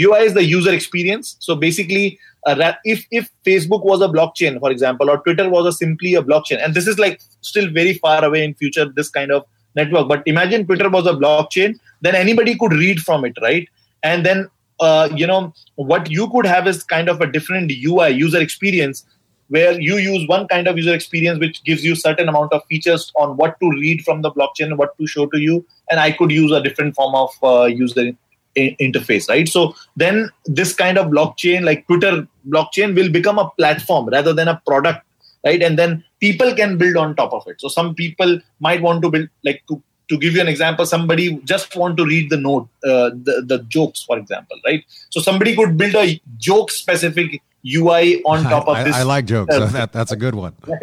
Ui 0.00 0.18
is 0.18 0.34
the 0.34 0.44
user 0.44 0.72
experience. 0.72 1.36
So 1.40 1.54
basically 1.54 2.18
uh, 2.46 2.72
if 2.84 3.04
if 3.10 3.30
facebook 3.46 3.84
was 3.84 4.02
a 4.02 4.08
blockchain 4.08 4.60
for 4.60 4.70
example 4.70 5.10
or 5.10 5.18
twitter 5.22 5.48
was 5.48 5.66
a 5.66 5.72
simply 5.72 6.14
a 6.14 6.22
blockchain 6.22 6.62
and 6.62 6.74
this 6.74 6.86
is 6.86 6.98
like 6.98 7.20
still 7.40 7.70
very 7.70 7.94
far 7.94 8.22
away 8.24 8.44
in 8.44 8.54
future 8.54 8.84
this 8.96 9.08
kind 9.08 9.32
of 9.32 9.46
network 9.76 10.06
but 10.08 10.22
imagine 10.26 10.66
twitter 10.66 10.90
was 10.90 11.06
a 11.06 11.14
blockchain 11.14 11.78
then 12.04 12.14
anybody 12.14 12.56
could 12.56 12.72
read 12.72 13.00
from 13.00 13.24
it 13.24 13.36
right? 13.42 13.68
And 14.02 14.24
then 14.24 14.48
uh, 14.80 15.08
you 15.14 15.26
know 15.26 15.52
what 15.76 16.10
you 16.10 16.28
could 16.30 16.46
have 16.46 16.66
is 16.66 16.82
kind 16.82 17.08
of 17.08 17.20
a 17.20 17.30
different 17.30 17.70
ui 17.70 18.10
user 18.10 18.40
experience 18.40 19.04
where 19.48 19.78
you 19.78 19.98
use 19.98 20.26
one 20.26 20.48
kind 20.48 20.66
of 20.66 20.76
user 20.76 20.94
experience 20.94 21.38
which 21.38 21.62
gives 21.64 21.84
you 21.84 21.94
certain 21.94 22.28
amount 22.28 22.52
of 22.52 22.62
features 22.66 23.12
on 23.16 23.36
what 23.36 23.58
to 23.60 23.70
read 23.70 24.02
from 24.02 24.22
the 24.22 24.30
blockchain 24.30 24.76
what 24.76 24.96
to 24.98 25.06
show 25.06 25.26
to 25.26 25.38
you 25.38 25.64
and 25.90 26.00
i 26.00 26.10
could 26.10 26.30
use 26.30 26.50
a 26.50 26.62
different 26.62 26.94
form 26.94 27.14
of 27.14 27.30
uh, 27.42 27.64
user 27.64 28.12
in- 28.54 28.76
interface 28.80 29.28
right? 29.28 29.48
So 29.48 29.74
then 29.96 30.30
this 30.44 30.74
kind 30.74 30.96
of 30.96 31.06
blockchain 31.06 31.64
like 31.64 31.86
twitter 31.86 32.26
blockchain 32.48 32.94
will 32.94 33.10
become 33.10 33.38
a 33.38 33.50
platform 33.58 34.08
rather 34.08 34.32
than 34.32 34.48
a 34.48 34.60
product 34.66 35.04
right? 35.44 35.62
And 35.62 35.78
then 35.78 36.02
people 36.20 36.54
can 36.54 36.78
build 36.78 36.96
on 36.96 37.14
top 37.14 37.32
of 37.32 37.46
it. 37.46 37.60
So 37.60 37.68
some 37.68 37.94
people 37.94 38.40
might 38.60 38.82
want 38.82 39.02
to 39.02 39.10
build 39.10 39.28
like 39.44 39.62
to 39.68 39.82
to 40.08 40.18
give 40.18 40.34
you 40.34 40.40
an 40.40 40.48
example 40.48 40.86
somebody 40.86 41.36
just 41.44 41.76
want 41.76 41.96
to 41.96 42.04
read 42.04 42.30
the 42.30 42.36
note 42.36 42.68
uh, 42.84 43.10
the, 43.28 43.42
the 43.46 43.58
jokes 43.68 44.02
for 44.02 44.18
example 44.18 44.58
right? 44.66 44.84
So 45.10 45.20
somebody 45.20 45.56
could 45.56 45.76
build 45.76 45.94
a 45.94 46.20
joke 46.38 46.70
specific 46.70 47.42
ui 47.64 48.22
on 48.24 48.42
top 48.54 48.68
I, 48.68 48.80
of 48.80 48.86
this 48.86 48.96
I, 48.96 49.02
like 49.02 49.24
jokes. 49.26 49.54
uh, 49.54 49.66
that, 49.66 49.92
that's 49.92 50.12
a 50.12 50.16
good 50.16 50.34
one. 50.34 50.54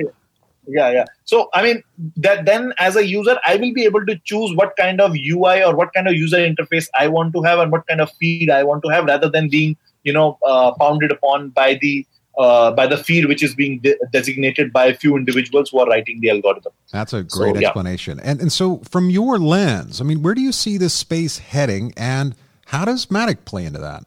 Yeah 0.67 0.91
yeah. 0.91 1.05
So 1.25 1.49
i 1.53 1.63
mean 1.63 1.81
that 2.17 2.45
then 2.45 2.71
as 2.77 2.95
a 2.95 3.05
user 3.05 3.37
i 3.45 3.55
will 3.55 3.73
be 3.73 3.83
able 3.83 4.05
to 4.05 4.15
choose 4.23 4.55
what 4.55 4.75
kind 4.77 5.01
of 5.01 5.15
ui 5.15 5.63
or 5.63 5.75
what 5.75 5.91
kind 5.91 6.07
of 6.07 6.13
user 6.13 6.37
interface 6.37 6.87
i 6.97 7.07
want 7.07 7.33
to 7.33 7.41
have 7.41 7.59
and 7.59 7.71
what 7.71 7.85
kind 7.87 7.99
of 7.99 8.11
feed 8.19 8.51
i 8.51 8.63
want 8.63 8.83
to 8.83 8.89
have 8.89 9.05
rather 9.05 9.27
than 9.27 9.49
being 9.49 9.75
you 10.03 10.13
know 10.13 10.37
uh, 10.45 10.71
pounded 10.79 11.11
upon 11.11 11.49
by 11.49 11.79
the 11.81 12.05
uh, 12.37 12.71
by 12.71 12.87
the 12.87 12.97
feed 12.97 13.25
which 13.25 13.43
is 13.43 13.55
being 13.55 13.79
de- 13.79 13.95
designated 14.11 14.71
by 14.71 14.85
a 14.85 14.95
few 14.95 15.15
individuals 15.15 15.69
who 15.69 15.79
are 15.79 15.87
writing 15.87 16.19
the 16.21 16.29
algorithm. 16.29 16.71
That's 16.91 17.13
a 17.13 17.23
great 17.23 17.55
so, 17.55 17.61
explanation. 17.61 18.17
Yeah. 18.17 18.31
And 18.31 18.41
and 18.41 18.51
so 18.51 18.77
from 18.89 19.09
your 19.09 19.37
lens, 19.37 20.01
I 20.01 20.03
mean, 20.03 20.21
where 20.21 20.33
do 20.33 20.41
you 20.41 20.51
see 20.51 20.77
this 20.77 20.93
space 20.93 21.37
heading, 21.37 21.93
and 21.97 22.35
how 22.65 22.85
does 22.85 23.07
Matic 23.07 23.45
play 23.45 23.65
into 23.65 23.79
that? 23.79 24.03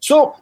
So 0.00 0.36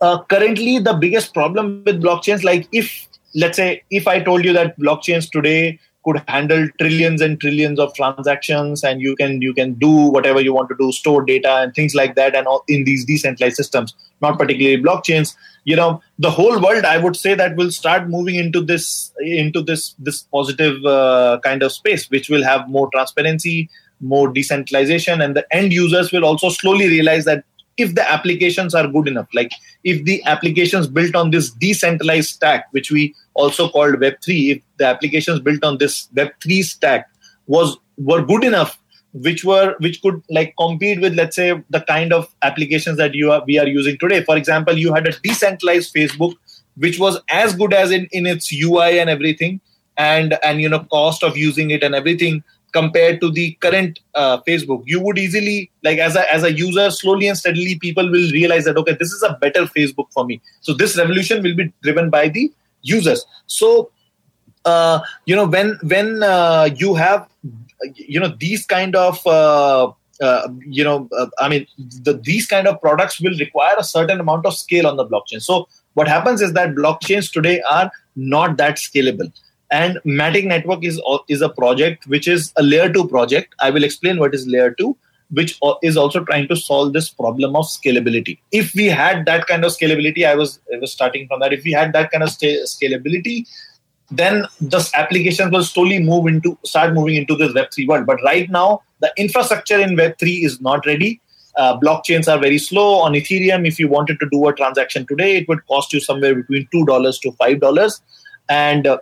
uh, 0.00 0.22
currently, 0.24 0.78
the 0.78 0.94
biggest 0.94 1.34
problem 1.34 1.82
with 1.84 2.02
blockchains, 2.02 2.42
like 2.42 2.68
if 2.72 3.08
let's 3.34 3.56
say 3.56 3.82
if 3.90 4.08
I 4.08 4.20
told 4.20 4.44
you 4.44 4.52
that 4.54 4.78
blockchains 4.78 5.30
today 5.30 5.78
could 6.04 6.22
handle 6.28 6.66
trillions 6.78 7.20
and 7.20 7.40
trillions 7.40 7.78
of 7.78 7.94
transactions 7.94 8.82
and 8.82 9.00
you 9.00 9.14
can 9.16 9.42
you 9.42 9.52
can 9.52 9.74
do 9.74 9.90
whatever 9.90 10.40
you 10.40 10.54
want 10.54 10.68
to 10.70 10.76
do 10.78 10.90
store 10.92 11.22
data 11.22 11.56
and 11.56 11.74
things 11.74 11.94
like 11.94 12.14
that 12.14 12.34
and 12.34 12.46
all 12.46 12.64
in 12.68 12.84
these 12.84 13.04
decentralized 13.04 13.56
systems 13.56 13.94
not 14.22 14.38
particularly 14.38 14.82
blockchains 14.82 15.36
you 15.64 15.76
know 15.76 16.00
the 16.18 16.30
whole 16.30 16.60
world 16.60 16.84
i 16.84 16.96
would 16.98 17.16
say 17.16 17.34
that 17.34 17.56
will 17.56 17.70
start 17.70 18.08
moving 18.08 18.36
into 18.36 18.60
this 18.60 19.12
into 19.20 19.62
this 19.62 19.94
this 19.98 20.22
positive 20.22 20.84
uh, 20.84 21.38
kind 21.44 21.62
of 21.62 21.72
space 21.72 22.08
which 22.10 22.28
will 22.28 22.44
have 22.44 22.68
more 22.68 22.88
transparency 22.90 23.68
more 24.00 24.32
decentralization 24.32 25.20
and 25.20 25.36
the 25.36 25.46
end 25.54 25.72
users 25.72 26.10
will 26.12 26.24
also 26.24 26.48
slowly 26.48 26.88
realize 26.88 27.24
that 27.24 27.44
if 27.76 27.94
the 27.94 28.10
applications 28.10 28.74
are 28.74 28.86
good 28.88 29.08
enough 29.08 29.28
like 29.34 29.52
if 29.84 30.04
the 30.04 30.22
applications 30.24 30.86
built 30.86 31.14
on 31.14 31.30
this 31.30 31.50
decentralized 31.50 32.30
stack 32.30 32.66
which 32.72 32.90
we 32.90 33.14
also 33.34 33.68
called 33.68 33.94
web3 33.96 34.56
if 34.56 34.62
the 34.78 34.86
applications 34.86 35.40
built 35.40 35.64
on 35.64 35.78
this 35.78 36.08
web3 36.14 36.62
stack 36.62 37.08
was 37.46 37.76
were 37.98 38.22
good 38.24 38.44
enough 38.44 38.79
which 39.12 39.44
were 39.44 39.74
which 39.78 40.00
could 40.02 40.22
like 40.30 40.54
compete 40.58 41.00
with 41.00 41.14
let's 41.14 41.36
say 41.36 41.62
the 41.70 41.80
kind 41.82 42.12
of 42.12 42.28
applications 42.42 42.96
that 42.96 43.14
you 43.14 43.32
are 43.32 43.42
we 43.46 43.58
are 43.58 43.66
using 43.66 43.98
today. 43.98 44.22
For 44.24 44.36
example 44.36 44.78
you 44.78 44.92
had 44.92 45.06
a 45.06 45.12
decentralized 45.20 45.94
facebook 45.94 46.34
which 46.76 46.98
was 46.98 47.20
as 47.28 47.54
good 47.54 47.74
as 47.74 47.90
in 47.90 48.08
in 48.12 48.26
its 48.26 48.52
ui 48.52 48.98
and 49.00 49.10
everything 49.10 49.60
and 49.96 50.38
and 50.42 50.60
you 50.60 50.68
know 50.68 50.80
cost 50.84 51.22
of 51.22 51.36
using 51.36 51.70
it 51.70 51.82
and 51.82 51.94
everything 51.94 52.42
compared 52.72 53.20
to 53.20 53.30
the 53.30 53.52
current 53.60 53.98
uh, 54.14 54.38
facebook. 54.46 54.82
You 54.86 55.00
would 55.00 55.18
easily 55.18 55.70
like 55.82 55.98
as 55.98 56.16
a 56.16 56.32
as 56.32 56.44
a 56.44 56.52
user 56.52 56.90
slowly 56.90 57.28
and 57.28 57.36
steadily 57.36 57.78
people 57.78 58.04
will 58.04 58.30
realize 58.30 58.64
that 58.64 58.76
okay 58.76 58.96
this 58.98 59.12
is 59.12 59.22
a 59.22 59.36
better 59.40 59.64
facebook 59.64 60.12
for 60.12 60.24
me. 60.24 60.40
So 60.60 60.72
this 60.72 60.96
revolution 60.96 61.42
will 61.42 61.56
be 61.56 61.72
driven 61.82 62.10
by 62.10 62.28
the 62.28 62.52
users. 62.82 63.26
So 63.46 63.90
uh, 64.64 65.00
you 65.26 65.34
know 65.34 65.46
when 65.46 65.78
when 65.82 66.22
uh, 66.22 66.70
you 66.76 66.94
have 66.94 67.28
you 67.94 68.20
know 68.20 68.34
these 68.38 68.66
kind 68.66 68.96
of 68.96 69.24
uh, 69.26 69.90
uh, 70.20 70.48
you 70.66 70.84
know 70.84 71.08
uh, 71.18 71.26
i 71.38 71.48
mean 71.48 71.66
the, 72.02 72.14
these 72.22 72.46
kind 72.46 72.66
of 72.66 72.80
products 72.80 73.20
will 73.20 73.36
require 73.38 73.74
a 73.78 73.84
certain 73.84 74.20
amount 74.20 74.46
of 74.46 74.56
scale 74.56 74.86
on 74.86 74.96
the 74.96 75.06
blockchain. 75.06 75.42
So 75.42 75.68
what 75.94 76.08
happens 76.08 76.40
is 76.40 76.52
that 76.52 76.74
blockchains 76.74 77.32
today 77.32 77.62
are 77.70 77.90
not 78.16 78.56
that 78.58 78.76
scalable. 78.76 79.32
And 79.70 79.98
matic 80.04 80.46
network 80.46 80.84
is 80.84 81.00
is 81.28 81.42
a 81.42 81.48
project 81.48 82.06
which 82.06 82.28
is 82.28 82.52
a 82.56 82.62
layer 82.62 82.92
2 82.92 83.08
project. 83.08 83.54
I 83.60 83.70
will 83.70 83.84
explain 83.84 84.18
what 84.18 84.34
is 84.34 84.46
layer 84.46 84.72
2 84.72 84.96
which 85.32 85.58
is 85.82 85.96
also 85.96 86.24
trying 86.24 86.48
to 86.48 86.56
solve 86.56 86.92
this 86.92 87.08
problem 87.08 87.54
of 87.54 87.64
scalability. 87.64 88.38
If 88.50 88.74
we 88.74 88.86
had 88.86 89.26
that 89.26 89.46
kind 89.46 89.64
of 89.64 89.70
scalability 89.70 90.26
i 90.26 90.34
was 90.34 90.60
i 90.74 90.78
was 90.78 90.92
starting 90.92 91.28
from 91.28 91.40
that. 91.40 91.52
If 91.52 91.64
we 91.64 91.72
had 91.72 91.92
that 91.92 92.10
kind 92.10 92.24
of 92.24 92.30
scalability 92.30 93.46
then 94.10 94.44
the 94.60 94.88
applications 94.94 95.52
will 95.52 95.64
slowly 95.64 96.02
move 96.02 96.26
into 96.26 96.58
start 96.64 96.94
moving 96.94 97.16
into 97.16 97.36
this 97.36 97.52
web3 97.52 97.88
world. 97.88 98.06
But 98.06 98.22
right 98.22 98.50
now 98.50 98.82
the 99.00 99.12
infrastructure 99.16 99.78
in 99.78 99.96
web3 99.96 100.44
is 100.44 100.60
not 100.60 100.84
ready. 100.86 101.20
Uh, 101.56 101.78
blockchains 101.78 102.32
are 102.32 102.38
very 102.38 102.58
slow. 102.58 103.00
On 103.00 103.12
ethereum 103.12 103.66
if 103.66 103.78
you 103.78 103.88
wanted 103.88 104.18
to 104.20 104.28
do 104.30 104.46
a 104.48 104.54
transaction 104.54 105.06
today 105.06 105.36
it 105.36 105.48
would 105.48 105.66
cost 105.66 105.92
you 105.92 106.00
somewhere 106.00 106.34
between 106.34 106.66
$2 106.74 107.20
to 107.20 107.30
$5 107.32 108.00
and 108.48 108.86
uh, 108.86 108.98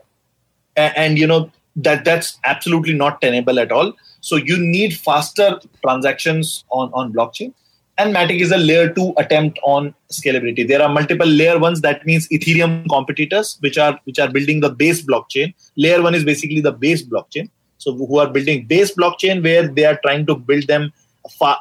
and 0.76 1.18
you 1.18 1.26
know 1.26 1.50
that 1.76 2.04
that's 2.04 2.38
absolutely 2.44 2.94
not 2.94 3.20
tenable 3.20 3.58
at 3.58 3.72
all. 3.72 3.92
So 4.20 4.36
you 4.36 4.58
need 4.58 4.96
faster 4.96 5.60
transactions 5.82 6.64
on 6.70 6.90
on 6.92 7.12
blockchain 7.12 7.54
and 7.98 8.14
Matic 8.14 8.40
is 8.40 8.52
a 8.52 8.56
layer 8.56 8.92
two 8.92 9.12
attempt 9.16 9.58
on 9.64 9.94
scalability. 10.10 10.66
There 10.66 10.80
are 10.80 10.88
multiple 10.88 11.26
layer 11.26 11.58
ones. 11.58 11.80
That 11.80 12.06
means 12.06 12.28
Ethereum 12.28 12.88
competitors, 12.88 13.58
which 13.60 13.76
are 13.76 14.00
which 14.04 14.18
are 14.18 14.28
building 14.28 14.60
the 14.60 14.70
base 14.70 15.04
blockchain. 15.04 15.52
Layer 15.76 16.00
one 16.00 16.14
is 16.14 16.24
basically 16.24 16.60
the 16.60 16.72
base 16.72 17.02
blockchain. 17.02 17.50
So 17.78 17.92
who 17.92 18.18
are 18.18 18.28
building 18.28 18.66
base 18.66 18.94
blockchain 18.94 19.42
where 19.42 19.68
they 19.68 19.84
are 19.84 19.98
trying 20.02 20.26
to 20.26 20.36
build 20.36 20.66
them 20.68 20.92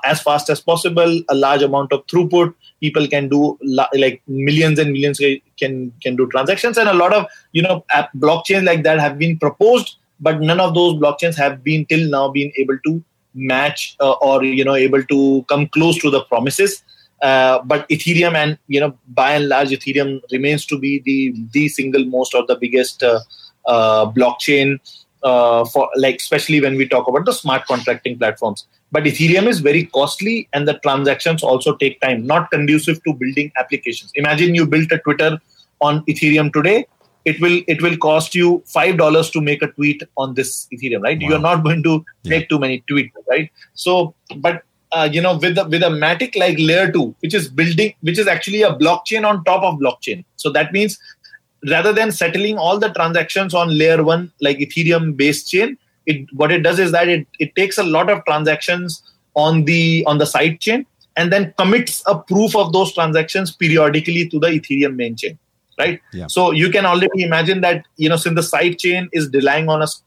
as 0.06 0.22
fast 0.22 0.50
as 0.50 0.62
possible, 0.62 1.22
a 1.29 1.36
large 1.36 1.62
amount 1.62 1.91
of 1.91 2.06
throughput. 2.08 2.53
People 2.79 3.08
can 3.08 3.27
do 3.27 3.58
like 3.94 4.22
millions 4.27 4.79
and 4.79 4.91
millions 4.91 5.20
can 5.60 5.91
can 6.03 6.15
do 6.15 6.27
transactions, 6.27 6.77
and 6.77 6.88
a 6.88 6.94
lot 6.94 7.13
of 7.13 7.25
you 7.51 7.63
know 7.63 7.84
blockchains 8.17 8.63
like 8.63 8.84
that 8.84 9.00
have 9.00 9.17
been 9.17 9.38
proposed, 9.39 9.98
but 10.20 10.39
none 10.39 10.60
of 10.60 10.75
those 10.75 10.94
blockchains 10.94 11.36
have 11.36 11.63
been 11.63 11.86
till 11.86 12.08
now 12.10 12.29
been 12.29 12.51
able 12.58 12.77
to 12.86 13.03
match 13.38 13.96
uh, 14.00 14.13
or 14.13 14.44
you 14.44 14.65
know 14.65 14.75
able 14.75 15.03
to 15.03 15.46
come 15.48 15.67
close 15.67 15.98
to 16.00 16.10
the 16.10 16.22
promises. 16.24 16.84
Uh, 17.22 17.60
but 17.63 17.88
ethereum 17.89 18.36
and 18.36 18.58
you 18.67 18.79
know 18.79 18.96
by 19.08 19.32
and 19.32 19.48
large 19.48 19.70
ethereum 19.70 20.20
remains 20.32 20.65
to 20.65 20.77
be 20.77 21.00
the 21.06 21.34
the 21.51 21.67
single 21.67 22.06
most 22.06 22.36
or 22.36 22.46
the 22.48 22.56
biggest 22.56 23.01
uh, 23.01 23.20
uh 23.65 24.06
blockchain 24.12 24.79
uh, 25.24 25.65
for 25.65 25.89
like 25.96 26.17
especially 26.17 26.62
when 26.62 26.75
we 26.77 26.88
talk 26.88 27.08
about 27.08 27.25
the 27.25 27.34
smart 27.34 27.65
contracting 27.65 28.17
platforms. 28.17 28.67
But 28.91 29.03
ethereum 29.03 29.48
is 29.48 29.60
very 29.60 29.86
costly 29.86 30.48
and 30.53 30.67
the 30.67 30.75
transactions 30.79 31.44
also 31.44 31.75
take 31.75 32.00
time 32.01 32.25
not 32.25 32.51
conducive 32.51 33.03
to 33.03 33.13
building 33.13 33.51
applications. 33.58 34.12
Imagine 34.15 34.56
you 34.56 34.65
built 34.65 34.91
a 34.91 35.00
twitter 35.00 35.39
on 35.82 36.06
ethereum 36.06 36.53
today 36.53 36.86
it 37.29 37.41
will 37.41 37.57
it 37.67 37.81
will 37.81 37.98
cost 37.98 38.36
you 38.39 38.63
five 38.65 38.98
dollars 38.98 39.29
to 39.31 39.41
make 39.41 39.62
a 39.62 39.67
tweet 39.72 40.03
on 40.15 40.34
this 40.36 40.67
Ethereum, 40.74 41.01
right? 41.03 41.22
Wow. 41.22 41.29
You're 41.29 41.46
not 41.48 41.63
going 41.63 41.84
to 41.84 41.93
make 42.24 42.43
yeah. 42.43 42.48
too 42.48 42.60
many 42.60 42.84
tweets, 42.89 43.12
right? 43.29 43.51
So, 43.74 44.13
but 44.38 44.63
uh, 44.93 45.10
you 45.12 45.22
know, 45.22 45.38
with 45.38 45.55
the, 45.55 45.65
with 45.65 45.84
a 45.84 45.89
Matic 46.03 46.38
like 46.38 46.57
layer 46.57 46.89
two, 46.89 47.13
which 47.19 47.34
is 47.34 47.50
building, 47.50 47.93
which 48.01 48.17
is 48.17 48.27
actually 48.27 48.62
a 48.62 48.74
blockchain 48.74 49.27
on 49.27 49.43
top 49.43 49.63
of 49.63 49.79
blockchain. 49.79 50.24
So 50.38 50.50
that 50.51 50.72
means 50.72 50.98
rather 51.69 51.91
than 51.91 52.12
settling 52.12 52.57
all 52.57 52.79
the 52.79 52.89
transactions 52.89 53.53
on 53.53 53.77
layer 53.77 54.03
one 54.03 54.31
like 54.39 54.60
Ethereum 54.60 55.17
based 55.17 55.50
chain, 55.50 55.77
it 56.05 56.34
what 56.34 56.51
it 56.51 56.62
does 56.62 56.79
is 56.79 56.93
that 56.93 57.10
it, 57.10 57.27
it 57.39 57.55
takes 57.55 57.77
a 57.77 57.84
lot 57.84 58.10
of 58.10 58.24
transactions 58.24 59.03
on 59.34 59.65
the 59.65 60.05
on 60.07 60.17
the 60.17 60.25
side 60.25 60.62
chain 60.62 60.86
and 61.17 61.34
then 61.34 61.53
commits 61.57 62.01
a 62.05 62.17
proof 62.17 62.55
of 62.55 62.72
those 62.72 62.93
transactions 62.93 63.51
periodically 63.51 64.29
to 64.29 64.39
the 64.39 64.48
Ethereum 64.48 64.96
main 64.96 65.17
chain 65.17 65.38
right 65.77 66.01
yeah. 66.13 66.27
so 66.27 66.51
you 66.51 66.69
can 66.69 66.86
already 66.86 67.24
imagine 67.24 67.62
that 67.62 67.86
you 67.98 68.10
know 68.10 68.15
since 68.15 68.36
the 68.36 68.43
side 68.43 68.77
chain 68.77 69.10
is 69.12 69.29
relying 69.34 69.69
on 69.69 69.81
us 69.81 70.03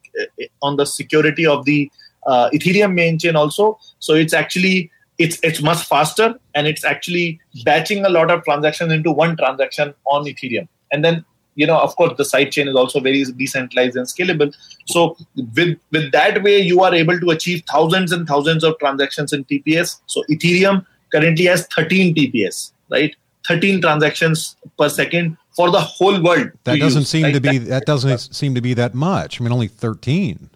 on 0.63 0.77
the 0.77 0.85
security 0.85 1.47
of 1.47 1.65
the 1.65 1.91
uh, 2.27 2.51
ethereum 2.51 2.95
main 2.95 3.19
chain 3.19 3.37
also 3.37 3.79
so 3.99 4.15
it's 4.15 4.35
actually 4.35 4.91
it's 5.19 5.39
it's 5.43 5.63
much 5.63 5.83
faster 5.85 6.35
and 6.55 6.67
it's 6.67 6.85
actually 6.85 7.41
batching 7.65 8.05
a 8.05 8.09
lot 8.09 8.31
of 8.31 8.43
transactions 8.45 8.93
into 8.93 9.11
one 9.11 9.37
transaction 9.37 9.95
on 10.07 10.25
ethereum 10.25 10.69
and 10.93 11.05
then 11.05 11.25
you 11.55 11.67
know 11.67 11.79
of 11.79 11.95
course 11.97 12.13
the 12.17 12.25
side 12.25 12.51
chain 12.53 12.69
is 12.69 12.77
also 12.77 13.01
very 13.01 13.25
decentralized 13.25 13.97
and 13.97 14.07
scalable 14.07 14.55
so 14.87 15.17
with 15.57 15.79
with 15.91 16.11
that 16.13 16.43
way 16.43 16.59
you 16.59 16.81
are 16.83 16.95
able 16.95 17.19
to 17.19 17.31
achieve 17.31 17.63
thousands 17.71 18.13
and 18.13 18.27
thousands 18.27 18.65
of 18.65 18.79
transactions 18.79 19.33
in 19.33 19.45
tps 19.45 20.01
so 20.07 20.23
ethereum 20.31 20.85
currently 21.11 21.47
has 21.47 21.67
13 21.67 22.15
TPS, 22.15 22.73
right? 22.91 23.15
13 23.47 23.81
transactions 23.81 24.57
per 24.79 24.89
second 24.89 25.37
for 25.55 25.71
the 25.71 25.81
whole 25.81 26.23
world. 26.23 26.51
That 26.65 26.79
doesn't 26.79 27.03
use, 27.03 27.09
seem 27.09 27.33
to 27.33 27.41
be 27.41 27.59
that 27.59 27.87
doesn't 27.87 28.19
seem 28.35 28.55
to 28.55 28.61
be 28.61 28.75
that 28.75 28.95
much. 28.95 29.41
I 29.41 29.45
mean, 29.45 29.53
only 29.53 29.69
13. 29.69 30.51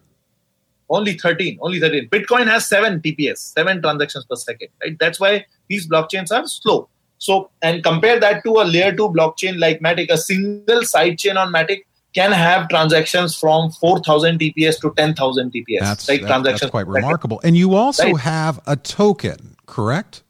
Only 0.89 1.15
13. 1.15 1.59
Only 1.61 1.81
13. 1.81 2.09
Bitcoin 2.09 2.47
has 2.47 2.69
seven 2.69 3.01
TPS, 3.01 3.39
seven 3.39 3.81
transactions 3.83 4.25
per 4.27 4.37
second, 4.37 4.69
right? 4.83 4.97
That's 4.99 5.19
why 5.19 5.47
these 5.69 5.89
blockchains 5.89 6.31
are 6.31 6.47
slow. 6.47 6.89
So, 7.19 7.51
and 7.63 7.83
compare 7.83 8.21
that 8.21 8.45
to 8.45 8.61
a 8.61 8.65
layer 8.65 8.95
two 8.95 9.09
blockchain 9.09 9.59
like 9.59 9.81
Matic, 9.81 10.11
a 10.11 10.19
single 10.19 10.83
sidechain 10.83 11.37
on 11.37 11.53
Matic 11.53 11.85
can 12.15 12.33
have 12.33 12.69
transactions 12.69 13.37
from 13.37 13.71
4,000 13.73 14.39
TPS 14.39 14.81
to 14.81 14.93
10,000 14.97 15.53
TPS. 15.53 15.81
That's, 15.81 16.09
right? 16.09 16.21
that, 16.21 16.27
transactions 16.27 16.61
that's 16.61 16.71
quite 16.71 16.87
remarkable. 16.87 17.41
And 17.43 17.57
you 17.57 17.75
also 17.75 18.05
right? 18.05 18.21
have 18.21 18.61
a 18.67 18.77
token, 18.77 19.57
correct? 19.67 20.23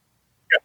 Yeah. 0.52 0.58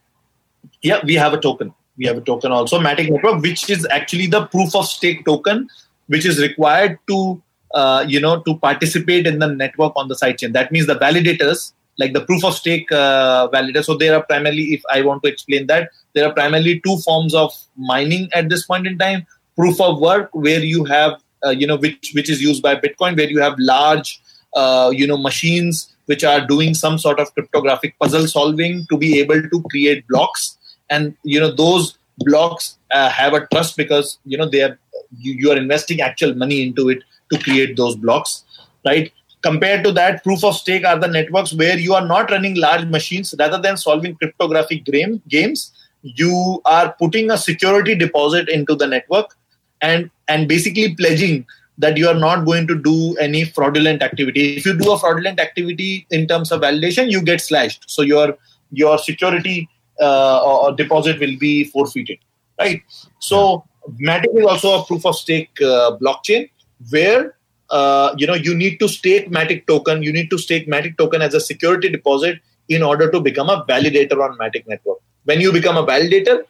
yeah, 0.81 1.05
we 1.05 1.15
have 1.15 1.33
a 1.33 1.39
token. 1.39 1.73
We 1.99 2.05
have 2.05 2.17
a 2.17 2.21
token 2.21 2.51
also, 2.51 2.79
Matic 2.79 3.11
Network, 3.11 3.41
which 3.41 3.69
is 3.69 3.85
actually 3.91 4.27
the 4.27 4.45
proof 4.47 4.75
of 4.75 4.85
stake 4.87 5.25
token, 5.25 5.69
which 6.07 6.25
is 6.25 6.41
required 6.41 6.97
to, 7.07 7.41
uh, 7.73 8.05
you 8.07 8.19
know, 8.19 8.41
to 8.41 8.57
participate 8.57 9.27
in 9.27 9.39
the 9.39 9.47
network 9.47 9.93
on 9.95 10.07
the 10.07 10.15
sidechain. 10.15 10.53
That 10.53 10.71
means 10.71 10.87
the 10.87 10.95
validators, 10.95 11.73
like 11.97 12.13
the 12.13 12.21
proof 12.21 12.43
of 12.45 12.55
stake 12.55 12.91
uh, 12.91 13.49
validator. 13.49 13.83
So 13.83 13.97
there 13.97 14.15
are 14.15 14.23
primarily, 14.23 14.73
if 14.73 14.81
I 14.91 15.01
want 15.01 15.23
to 15.23 15.29
explain 15.29 15.67
that, 15.67 15.89
there 16.13 16.25
are 16.25 16.33
primarily 16.33 16.79
two 16.79 16.97
forms 16.99 17.35
of 17.35 17.53
mining 17.75 18.29
at 18.33 18.49
this 18.49 18.65
point 18.65 18.87
in 18.87 18.97
time 18.97 19.27
proof 19.59 19.81
of 19.81 19.99
work 19.99 20.29
where 20.31 20.63
you 20.63 20.85
have 20.85 21.21
uh, 21.45 21.49
you 21.49 21.67
know 21.67 21.75
which 21.75 22.11
which 22.15 22.29
is 22.29 22.41
used 22.41 22.61
by 22.63 22.75
bitcoin 22.75 23.17
where 23.17 23.29
you 23.29 23.41
have 23.41 23.55
large 23.59 24.21
uh, 24.55 24.89
you 24.99 25.05
know 25.05 25.17
machines 25.17 25.95
which 26.05 26.23
are 26.23 26.39
doing 26.51 26.73
some 26.73 26.97
sort 26.97 27.19
of 27.19 27.33
cryptographic 27.33 27.97
puzzle 27.99 28.25
solving 28.27 28.85
to 28.89 28.97
be 28.97 29.19
able 29.19 29.41
to 29.53 29.61
create 29.69 30.07
blocks 30.07 30.57
and 30.89 31.15
you 31.23 31.39
know 31.39 31.51
those 31.51 31.97
blocks 32.19 32.77
uh, 32.91 33.09
have 33.09 33.33
a 33.33 33.47
trust 33.47 33.77
because 33.77 34.17
you 34.25 34.37
know 34.37 34.49
they 34.49 34.61
are 34.61 34.77
you, 35.17 35.33
you 35.33 35.51
are 35.51 35.57
investing 35.57 36.01
actual 36.01 36.33
money 36.35 36.61
into 36.61 36.89
it 36.89 37.03
to 37.31 37.39
create 37.39 37.77
those 37.77 37.95
blocks 37.95 38.43
right? 38.85 39.11
Compared 39.41 39.83
to 39.85 39.91
that 39.93 40.23
proof 40.23 40.43
of 40.43 40.55
stake 40.55 40.85
are 40.85 40.99
the 40.99 41.07
networks 41.07 41.53
where 41.53 41.77
you 41.77 41.93
are 41.93 42.05
not 42.05 42.29
running 42.29 42.55
large 42.55 42.85
machines. 42.85 43.33
Rather 43.39 43.57
than 43.57 43.77
solving 43.77 44.15
cryptographic 44.15 44.83
game, 44.85 45.21
games 45.29 45.71
you 46.01 46.61
are 46.65 46.93
putting 46.99 47.31
a 47.31 47.37
security 47.37 47.95
deposit 47.95 48.49
into 48.49 48.75
the 48.75 48.87
network 48.87 49.35
and 49.81 50.09
and 50.27 50.47
basically 50.47 50.95
pledging 50.95 51.45
that 51.77 51.95
you 51.95 52.07
are 52.07 52.19
not 52.19 52.45
going 52.45 52.67
to 52.67 52.75
do 52.75 53.15
any 53.17 53.45
fraudulent 53.45 54.01
activity. 54.03 54.57
If 54.57 54.65
you 54.65 54.77
do 54.77 54.91
a 54.91 54.99
fraudulent 54.99 55.39
activity 55.39 56.05
in 56.11 56.27
terms 56.27 56.51
of 56.51 56.61
validation 56.61 57.09
you 57.09 57.21
get 57.21 57.39
slashed. 57.39 57.89
So 57.89 58.01
your 58.01 58.37
your 58.71 58.97
security 58.97 59.69
uh, 60.01 60.41
or 60.43 60.73
deposit 60.73 61.19
will 61.19 61.37
be 61.37 61.63
forfeited 61.65 62.19
right 62.59 62.81
so 63.19 63.63
matic 64.01 64.37
is 64.37 64.45
also 64.45 64.81
a 64.81 64.85
proof 64.85 65.05
of 65.05 65.15
stake 65.15 65.49
uh, 65.61 65.97
blockchain 66.01 66.49
where 66.89 67.35
uh, 67.69 68.13
you 68.17 68.27
know 68.27 68.35
you 68.35 68.55
need 68.55 68.79
to 68.79 68.87
stake 68.87 69.29
matic 69.31 69.65
token 69.67 70.03
you 70.03 70.13
need 70.13 70.29
to 70.29 70.37
stake 70.37 70.67
matic 70.67 70.97
token 70.97 71.21
as 71.21 71.33
a 71.33 71.39
security 71.39 71.89
deposit 71.89 72.39
in 72.67 72.83
order 72.83 73.09
to 73.11 73.19
become 73.19 73.49
a 73.49 73.63
validator 73.65 74.23
on 74.23 74.37
matic 74.37 74.67
network 74.67 74.99
when 75.25 75.41
you 75.41 75.51
become 75.51 75.77
a 75.77 75.85
validator 75.85 76.43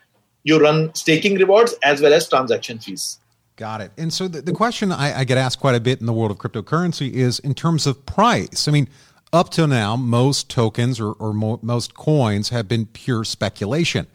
you 0.44 0.60
run 0.60 0.94
staking 0.96 1.36
rewards 1.36 1.74
as 1.84 2.02
well 2.02 2.14
as 2.14 2.28
transaction 2.28 2.80
fees. 2.80 3.20
Got 3.56 3.82
it. 3.82 3.92
And 3.98 4.14
so 4.14 4.28
the, 4.28 4.42
the 4.42 4.54
question 4.54 4.92
I, 4.92 5.20
I, 5.20 5.24
get 5.26 5.38
asked 5.38 5.60
quite 5.60 5.76
a 5.76 5.82
bit 5.82 6.00
in 6.00 6.06
the 6.06 6.14
world 6.14 6.32
of 6.32 6.38
cryptocurrency 6.38 7.12
is 7.12 7.40
in 7.40 7.54
terms 7.54 7.86
of 7.86 8.06
price. 8.06 8.70
I 8.70 8.72
mean, 8.72 8.88
up 9.32 9.50
till 9.50 9.68
now, 9.68 9.96
most 9.96 10.50
tokens 10.50 11.00
or, 11.00 11.14
or 11.14 11.34
mo- 11.34 11.60
most 11.62 11.94
coins 11.94 12.50
have 12.50 12.68
been 12.68 12.86
pure 12.88 13.24
speculation. 13.24 14.08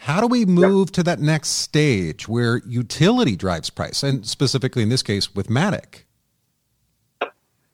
How 0.00 0.20
do 0.20 0.26
we 0.26 0.44
move 0.44 0.92
to 0.92 1.02
that 1.04 1.20
next 1.20 1.48
stage 1.48 2.28
where 2.28 2.58
utility 2.66 3.34
drives 3.34 3.70
price, 3.70 4.02
and 4.02 4.26
specifically 4.26 4.82
in 4.82 4.88
this 4.88 5.02
case 5.02 5.34
with 5.34 5.48
Matic? 5.48 6.02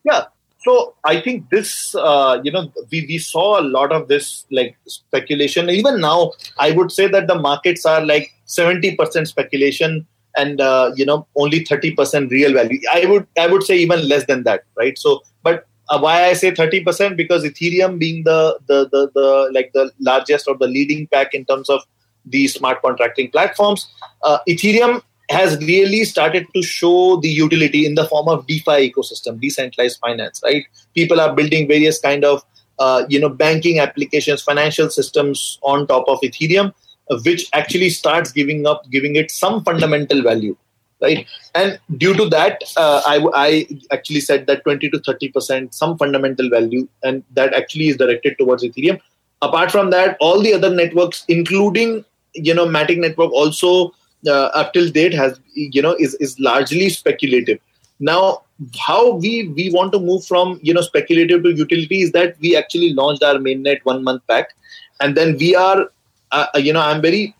Yeah. 0.05 0.25
So 0.59 0.95
I 1.05 1.21
think 1.21 1.51
this, 1.51 1.95
uh, 1.95 2.41
you 2.45 2.53
know, 2.53 2.73
we, 2.91 3.05
we 3.09 3.19
saw 3.19 3.61
a 3.61 3.65
lot 3.65 3.91
of 3.91 4.07
this 4.07 4.47
like 4.51 4.77
speculation. 4.87 5.69
Even 5.69 6.01
now, 6.01 6.33
I 6.59 6.71
would 6.71 6.93
say 6.93 7.09
that 7.09 7.27
the 7.27 7.35
markets 7.35 7.85
are 7.85 8.05
like 8.05 8.33
70% 8.47 9.27
speculation 9.27 10.07
and, 10.37 10.61
uh, 10.61 10.93
you 10.95 11.05
know, 11.05 11.27
only 11.37 11.65
30% 11.65 12.31
real 12.31 12.53
value. 12.53 12.79
I 12.93 13.07
would, 13.07 13.27
I 13.37 13.49
would 13.49 13.65
say 13.65 13.77
even 13.79 14.09
less 14.09 14.25
than 14.27 14.45
that, 14.45 14.63
right? 14.77 14.97
So, 14.97 15.23
but 15.43 15.67
uh, 15.89 15.99
why 15.99 16.25
I 16.25 16.33
say 16.35 16.53
30% 16.53 17.17
because 17.17 17.45
Ethereum 17.45 17.99
being 17.99 18.25
the, 18.25 18.59
the, 18.67 18.89
the, 18.91 19.11
the, 19.15 19.51
like 19.53 19.73
the 19.73 19.91
largest 20.01 20.49
or 20.49 20.57
the 20.57 20.67
leading 20.67 21.07
pack 21.09 21.35
in 21.35 21.45
terms 21.45 21.69
of 21.69 21.83
the 22.25 22.47
smart 22.49 22.83
contracting 22.83 23.31
platforms, 23.31 23.89
uh, 24.23 24.39
Ethereum 24.49 25.03
has 25.31 25.57
really 25.59 26.05
started 26.05 26.47
to 26.55 26.63
show 26.63 27.17
the 27.17 27.29
utility 27.29 27.87
in 27.87 27.95
the 27.95 28.07
form 28.07 28.29
of 28.29 28.47
DeFi 28.47 28.93
ecosystem, 28.93 29.41
decentralized 29.41 29.99
finance. 30.01 30.41
Right? 30.45 30.65
People 30.95 31.21
are 31.21 31.35
building 31.35 31.67
various 31.67 31.99
kind 31.99 32.25
of 32.25 32.43
uh, 32.79 33.05
you 33.09 33.21
know 33.21 33.29
banking 33.29 33.79
applications, 33.79 34.43
financial 34.43 34.91
systems 34.91 35.59
on 35.63 35.87
top 35.87 36.05
of 36.09 36.19
Ethereum, 36.23 36.73
uh, 37.11 37.19
which 37.25 37.49
actually 37.53 37.91
starts 37.91 38.33
giving 38.33 38.67
up, 38.67 38.83
giving 38.91 39.17
it 39.17 39.31
some 39.31 39.63
fundamental 39.65 40.23
value. 40.23 40.57
Right, 41.03 41.27
and 41.55 41.81
due 41.97 42.15
to 42.15 42.29
that, 42.29 42.63
uh, 42.77 43.03
I, 43.05 43.27
I 43.35 43.69
actually 43.91 44.21
said 44.21 44.47
that 44.47 44.63
20 44.63 44.89
to 44.91 45.01
30 45.01 45.33
percent, 45.33 45.75
some 45.75 45.99
fundamental 45.99 46.49
value, 46.49 46.87
and 47.03 47.25
that 47.33 47.55
actually 47.55 47.89
is 47.89 47.97
directed 47.97 48.39
towards 48.39 48.63
Ethereum. 48.63 49.01
Apart 49.41 49.73
from 49.73 49.91
that, 49.91 50.17
all 50.21 50.41
the 50.41 50.55
other 50.55 50.71
networks, 50.71 51.25
including 51.27 52.05
you 52.35 52.55
know 52.55 52.67
Matic 52.67 52.99
network, 52.99 53.33
also 53.33 53.93
uh, 54.27 54.51
up 54.55 54.73
till 54.73 54.91
date 54.91 55.13
has 55.13 55.41
you 55.55 55.83
know 55.83 55.97
is 55.99 56.15
is 56.15 56.39
largely 56.39 56.89
speculative. 56.89 57.59
Now 57.99 58.43
how 58.79 59.15
we 59.15 59.49
we 59.49 59.71
want 59.71 59.93
to 59.93 59.99
move 59.99 60.25
from 60.25 60.61
you 60.63 60.73
know 60.73 60.83
speculative 60.83 61.43
to 61.43 61.53
utility 61.53 62.03
is 62.03 62.13
that 62.13 62.37
we 62.41 62.57
actually 62.57 62.95
launched 62.95 63.25
our 63.25 63.35
mainnet 63.35 63.81
one 63.83 64.05
month 64.05 64.25
back. 64.29 64.55
And 65.01 65.17
then 65.17 65.37
we 65.37 65.57
are 65.57 65.91
uh, 66.33 66.47
uh, 66.55 66.59
you 66.59 66.73
know 66.73 66.81
i'm 66.81 67.03
very 67.03 67.35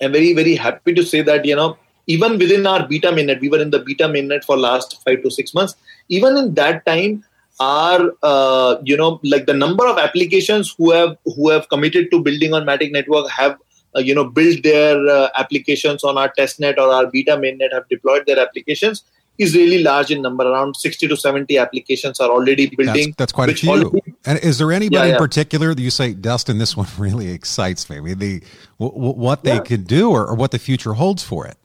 i'm 0.00 0.12
very 0.12 0.32
very 0.34 0.54
happy 0.54 0.94
to 0.94 1.02
say 1.02 1.20
that 1.20 1.44
you 1.44 1.56
know 1.56 1.76
even 2.06 2.38
within 2.38 2.66
our 2.66 2.86
beta 2.86 3.10
mainnet 3.12 3.40
we 3.40 3.48
were 3.48 3.60
in 3.60 3.70
the 3.70 3.78
beta 3.78 4.04
mainnet 4.04 4.44
for 4.44 4.56
last 4.56 5.02
5 5.04 5.22
to 5.22 5.30
6 5.30 5.54
months 5.54 5.76
even 6.08 6.36
in 6.36 6.54
that 6.54 6.84
time 6.86 7.24
our 7.60 8.12
uh, 8.22 8.76
you 8.82 8.96
know 8.96 9.20
like 9.22 9.46
the 9.46 9.54
number 9.54 9.86
of 9.86 9.98
applications 9.98 10.74
who 10.76 10.90
have 10.90 11.16
who 11.36 11.50
have 11.50 11.68
committed 11.68 12.10
to 12.10 12.20
building 12.20 12.52
on 12.52 12.64
matic 12.64 12.92
network 12.92 13.30
have 13.30 13.56
uh, 13.96 14.00
you 14.00 14.14
know 14.14 14.24
build 14.24 14.62
their 14.62 14.96
uh, 15.16 15.28
applications 15.38 16.04
on 16.04 16.18
our 16.18 16.32
testnet 16.38 16.78
or 16.78 16.88
our 16.92 17.06
beta 17.06 17.36
mainnet 17.36 17.72
have 17.72 17.88
deployed 17.88 18.24
their 18.26 18.40
applications 18.46 19.04
is 19.38 19.54
really 19.54 19.82
large 19.82 20.10
in 20.10 20.22
number. 20.22 20.44
Around 20.44 20.76
60 20.76 21.08
to 21.08 21.16
70 21.16 21.58
applications 21.58 22.20
are 22.20 22.30
already 22.30 22.66
building. 22.66 23.06
That's, 23.06 23.16
that's 23.16 23.32
quite 23.32 23.50
a 23.50 23.54
few. 23.54 23.70
Already, 23.70 24.14
and 24.24 24.38
is 24.40 24.58
there 24.58 24.72
anybody 24.72 24.96
yeah, 24.96 25.04
yeah. 25.06 25.12
in 25.14 25.18
particular 25.18 25.74
that 25.74 25.82
you 25.82 25.90
say, 25.90 26.14
Dustin, 26.14 26.58
this 26.58 26.76
one 26.76 26.86
really 26.98 27.30
excites 27.30 27.90
me? 27.90 27.96
I 27.96 28.00
mean, 28.00 28.18
the, 28.18 28.42
w- 28.78 29.12
what 29.12 29.44
they 29.44 29.54
yeah. 29.54 29.60
could 29.60 29.86
do 29.86 30.10
or, 30.10 30.26
or, 30.26 30.34
what 30.34 30.50
the 30.50 30.58
future 30.58 30.94
holds 30.94 31.22
for 31.22 31.46
it? 31.46 31.56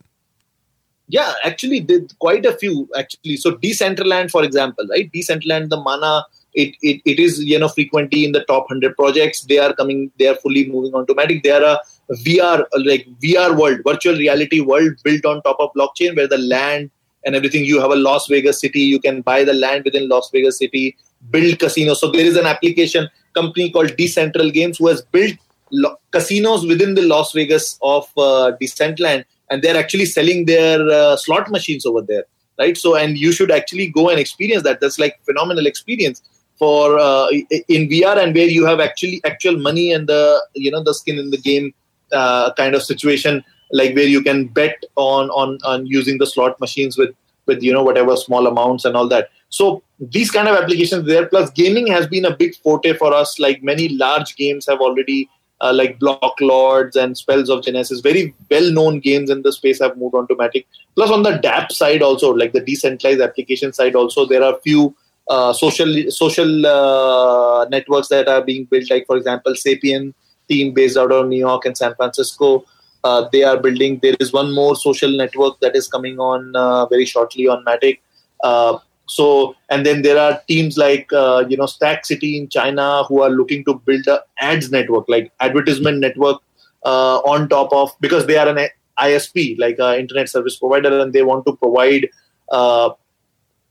Yeah, 1.10 1.32
actually, 1.44 1.80
did 1.80 2.16
quite 2.18 2.46
a 2.46 2.52
few. 2.56 2.88
Actually, 2.96 3.36
so 3.36 3.56
Decentraland, 3.56 4.30
for 4.30 4.44
example, 4.44 4.86
right? 4.88 5.10
Decentraland, 5.12 5.68
the 5.70 5.76
Mana, 5.76 6.24
it, 6.54 6.74
it, 6.82 7.00
it 7.04 7.18
is 7.18 7.42
you 7.42 7.58
know 7.58 7.68
frequently 7.68 8.24
in 8.24 8.32
the 8.32 8.44
top 8.44 8.70
100 8.70 8.96
projects. 8.96 9.42
They 9.42 9.58
are 9.58 9.72
coming. 9.74 10.10
They 10.18 10.28
are 10.28 10.36
fully 10.36 10.68
moving 10.68 10.94
on 10.94 11.06
to 11.08 11.14
Matic. 11.14 11.42
They 11.42 11.50
are 11.50 11.62
a 11.62 11.78
VR 12.24 12.64
like 12.84 13.06
VR 13.22 13.56
world, 13.56 13.80
virtual 13.84 14.16
reality 14.16 14.60
world 14.60 14.92
built 15.02 15.24
on 15.24 15.42
top 15.42 15.56
of 15.58 15.70
blockchain, 15.76 16.16
where 16.16 16.28
the 16.28 16.38
land 16.38 16.90
and 17.24 17.34
everything. 17.34 17.64
You 17.64 17.80
have 17.80 17.90
a 17.90 17.96
Las 17.96 18.28
Vegas 18.28 18.60
city. 18.60 18.80
You 18.80 19.00
can 19.00 19.22
buy 19.22 19.42
the 19.44 19.54
land 19.54 19.84
within 19.84 20.08
Las 20.08 20.30
Vegas 20.32 20.58
city, 20.58 20.96
build 21.30 21.58
casinos. 21.58 22.00
So 22.00 22.10
there 22.10 22.24
is 22.24 22.36
an 22.36 22.46
application 22.46 23.08
company 23.34 23.70
called 23.70 23.90
Decentral 23.90 24.52
Games 24.52 24.78
who 24.78 24.88
has 24.88 25.02
built 25.02 25.36
lo- 25.70 25.96
casinos 26.10 26.66
within 26.66 26.94
the 26.94 27.02
Las 27.02 27.32
Vegas 27.32 27.78
of 27.82 28.04
uh, 28.16 28.52
Decentraland, 28.60 29.24
and 29.50 29.62
they're 29.62 29.76
actually 29.76 30.06
selling 30.06 30.46
their 30.46 30.80
uh, 30.88 31.16
slot 31.16 31.50
machines 31.50 31.84
over 31.84 32.00
there, 32.00 32.24
right? 32.58 32.76
So 32.76 32.96
and 32.96 33.18
you 33.18 33.32
should 33.32 33.50
actually 33.50 33.88
go 33.88 34.08
and 34.08 34.18
experience 34.18 34.62
that. 34.62 34.80
That's 34.80 34.98
like 34.98 35.18
phenomenal 35.24 35.66
experience 35.66 36.22
for 36.58 36.98
uh, 36.98 37.28
in 37.68 37.88
VR 37.88 38.22
and 38.22 38.34
where 38.34 38.46
you 38.46 38.66
have 38.66 38.80
actually 38.80 39.20
actual 39.24 39.58
money 39.58 39.92
and 39.92 40.08
the 40.08 40.22
you 40.54 40.70
know 40.70 40.82
the 40.82 40.94
skin 40.94 41.18
in 41.18 41.30
the 41.30 41.38
game 41.38 41.72
uh, 42.12 42.52
kind 42.54 42.74
of 42.74 42.82
situation 42.82 43.42
like 43.72 43.94
where 43.94 44.10
you 44.16 44.22
can 44.22 44.46
bet 44.46 44.84
on 44.96 45.30
on 45.30 45.58
on 45.64 45.86
using 45.86 46.18
the 46.18 46.26
slot 46.26 46.60
machines 46.60 46.98
with 46.98 47.14
with 47.46 47.62
you 47.62 47.72
know 47.72 47.82
whatever 47.82 48.16
small 48.16 48.46
amounts 48.46 48.84
and 48.84 48.96
all 48.96 49.08
that 49.08 49.28
so 49.48 49.82
these 50.16 50.30
kind 50.30 50.48
of 50.48 50.56
applications 50.56 51.06
there 51.06 51.26
plus 51.26 51.50
gaming 51.50 51.86
has 51.86 52.06
been 52.06 52.24
a 52.24 52.36
big 52.36 52.54
forte 52.56 52.92
for 52.94 53.12
us 53.14 53.38
like 53.38 53.62
many 53.62 53.88
large 53.88 54.36
games 54.36 54.66
have 54.66 54.80
already 54.80 55.28
uh, 55.60 55.72
like 55.74 55.98
block 55.98 56.34
lords 56.40 56.96
and 56.96 57.16
spells 57.16 57.50
of 57.50 57.62
genesis 57.62 58.00
very 58.00 58.34
well 58.50 58.70
known 58.72 59.00
games 59.00 59.30
in 59.30 59.42
the 59.42 59.52
space 59.52 59.80
have 59.80 59.96
moved 59.96 60.14
on 60.14 60.26
to 60.28 60.34
matic 60.36 60.64
plus 60.94 61.10
on 61.10 61.22
the 61.22 61.32
dApp 61.32 61.70
side 61.70 62.02
also 62.02 62.30
like 62.30 62.52
the 62.52 62.60
decentralized 62.60 63.20
application 63.20 63.72
side 63.72 63.94
also 63.94 64.26
there 64.26 64.42
are 64.42 64.58
few 64.64 64.94
uh, 65.28 65.52
social 65.52 66.10
social 66.10 66.66
uh, 66.66 67.64
networks 67.66 68.08
that 68.08 68.28
are 68.28 68.42
being 68.42 68.64
built 68.64 68.90
like 68.90 69.06
for 69.06 69.16
example 69.16 69.52
sapien 69.52 70.12
team 70.50 70.74
based 70.74 70.96
out 70.96 71.12
of 71.12 71.28
New 71.28 71.38
York 71.38 71.64
and 71.64 71.76
San 71.76 71.94
Francisco. 71.94 72.64
Uh, 73.02 73.28
they 73.32 73.42
are 73.44 73.56
building. 73.56 73.98
There 74.02 74.16
is 74.20 74.32
one 74.32 74.52
more 74.52 74.76
social 74.76 75.16
network 75.16 75.60
that 75.60 75.74
is 75.74 75.88
coming 75.88 76.18
on 76.18 76.54
uh, 76.54 76.86
very 76.86 77.06
shortly 77.06 77.48
on 77.48 77.64
Matic. 77.64 78.00
Uh, 79.18 79.22
so, 79.22 79.56
and 79.68 79.86
then 79.86 80.02
there 80.02 80.18
are 80.18 80.40
teams 80.48 80.76
like 80.76 81.12
uh, 81.12 81.44
you 81.48 81.56
know 81.56 81.66
Stack 81.66 82.06
City 82.06 82.36
in 82.38 82.48
China 82.48 83.04
who 83.04 83.22
are 83.22 83.30
looking 83.30 83.64
to 83.64 83.74
build 83.74 84.06
a 84.06 84.22
ads 84.38 84.70
network, 84.70 85.08
like 85.08 85.32
advertisement 85.40 85.98
network, 85.98 86.40
uh, 86.84 87.18
on 87.18 87.48
top 87.48 87.72
of 87.72 87.90
because 88.00 88.26
they 88.26 88.38
are 88.38 88.48
an 88.48 88.68
ISP, 88.98 89.58
like 89.58 89.76
an 89.78 90.00
internet 90.00 90.28
service 90.28 90.56
provider, 90.56 91.00
and 91.00 91.12
they 91.12 91.22
want 91.22 91.46
to 91.46 91.56
provide 91.56 92.08
uh, 92.50 92.90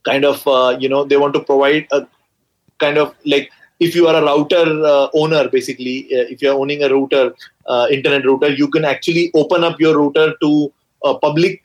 kind 0.04 0.26
of 0.26 0.44
you 0.82 0.90
know 0.90 1.04
they 1.04 1.18
want 1.18 1.34
to 1.34 1.42
provide 1.42 1.88
a 1.92 2.08
kind 2.80 2.98
of 2.98 3.16
like 3.26 3.52
if 3.80 3.96
you 3.96 4.08
are 4.08 4.16
a 4.16 4.22
router 4.22 4.86
uh, 4.86 5.08
owner 5.14 5.48
basically 5.50 6.06
uh, 6.14 6.26
if 6.30 6.42
you 6.42 6.50
are 6.52 6.60
owning 6.60 6.84
a 6.84 6.90
router 6.90 7.34
uh, 7.68 7.88
internet 7.92 8.26
router 8.26 8.50
you 8.50 8.68
can 8.70 8.86
actually 8.86 9.32
open 9.34 9.64
up 9.64 9.80
your 9.80 9.98
router 9.98 10.36
to 10.42 10.72
a 11.04 11.18
public 11.18 11.64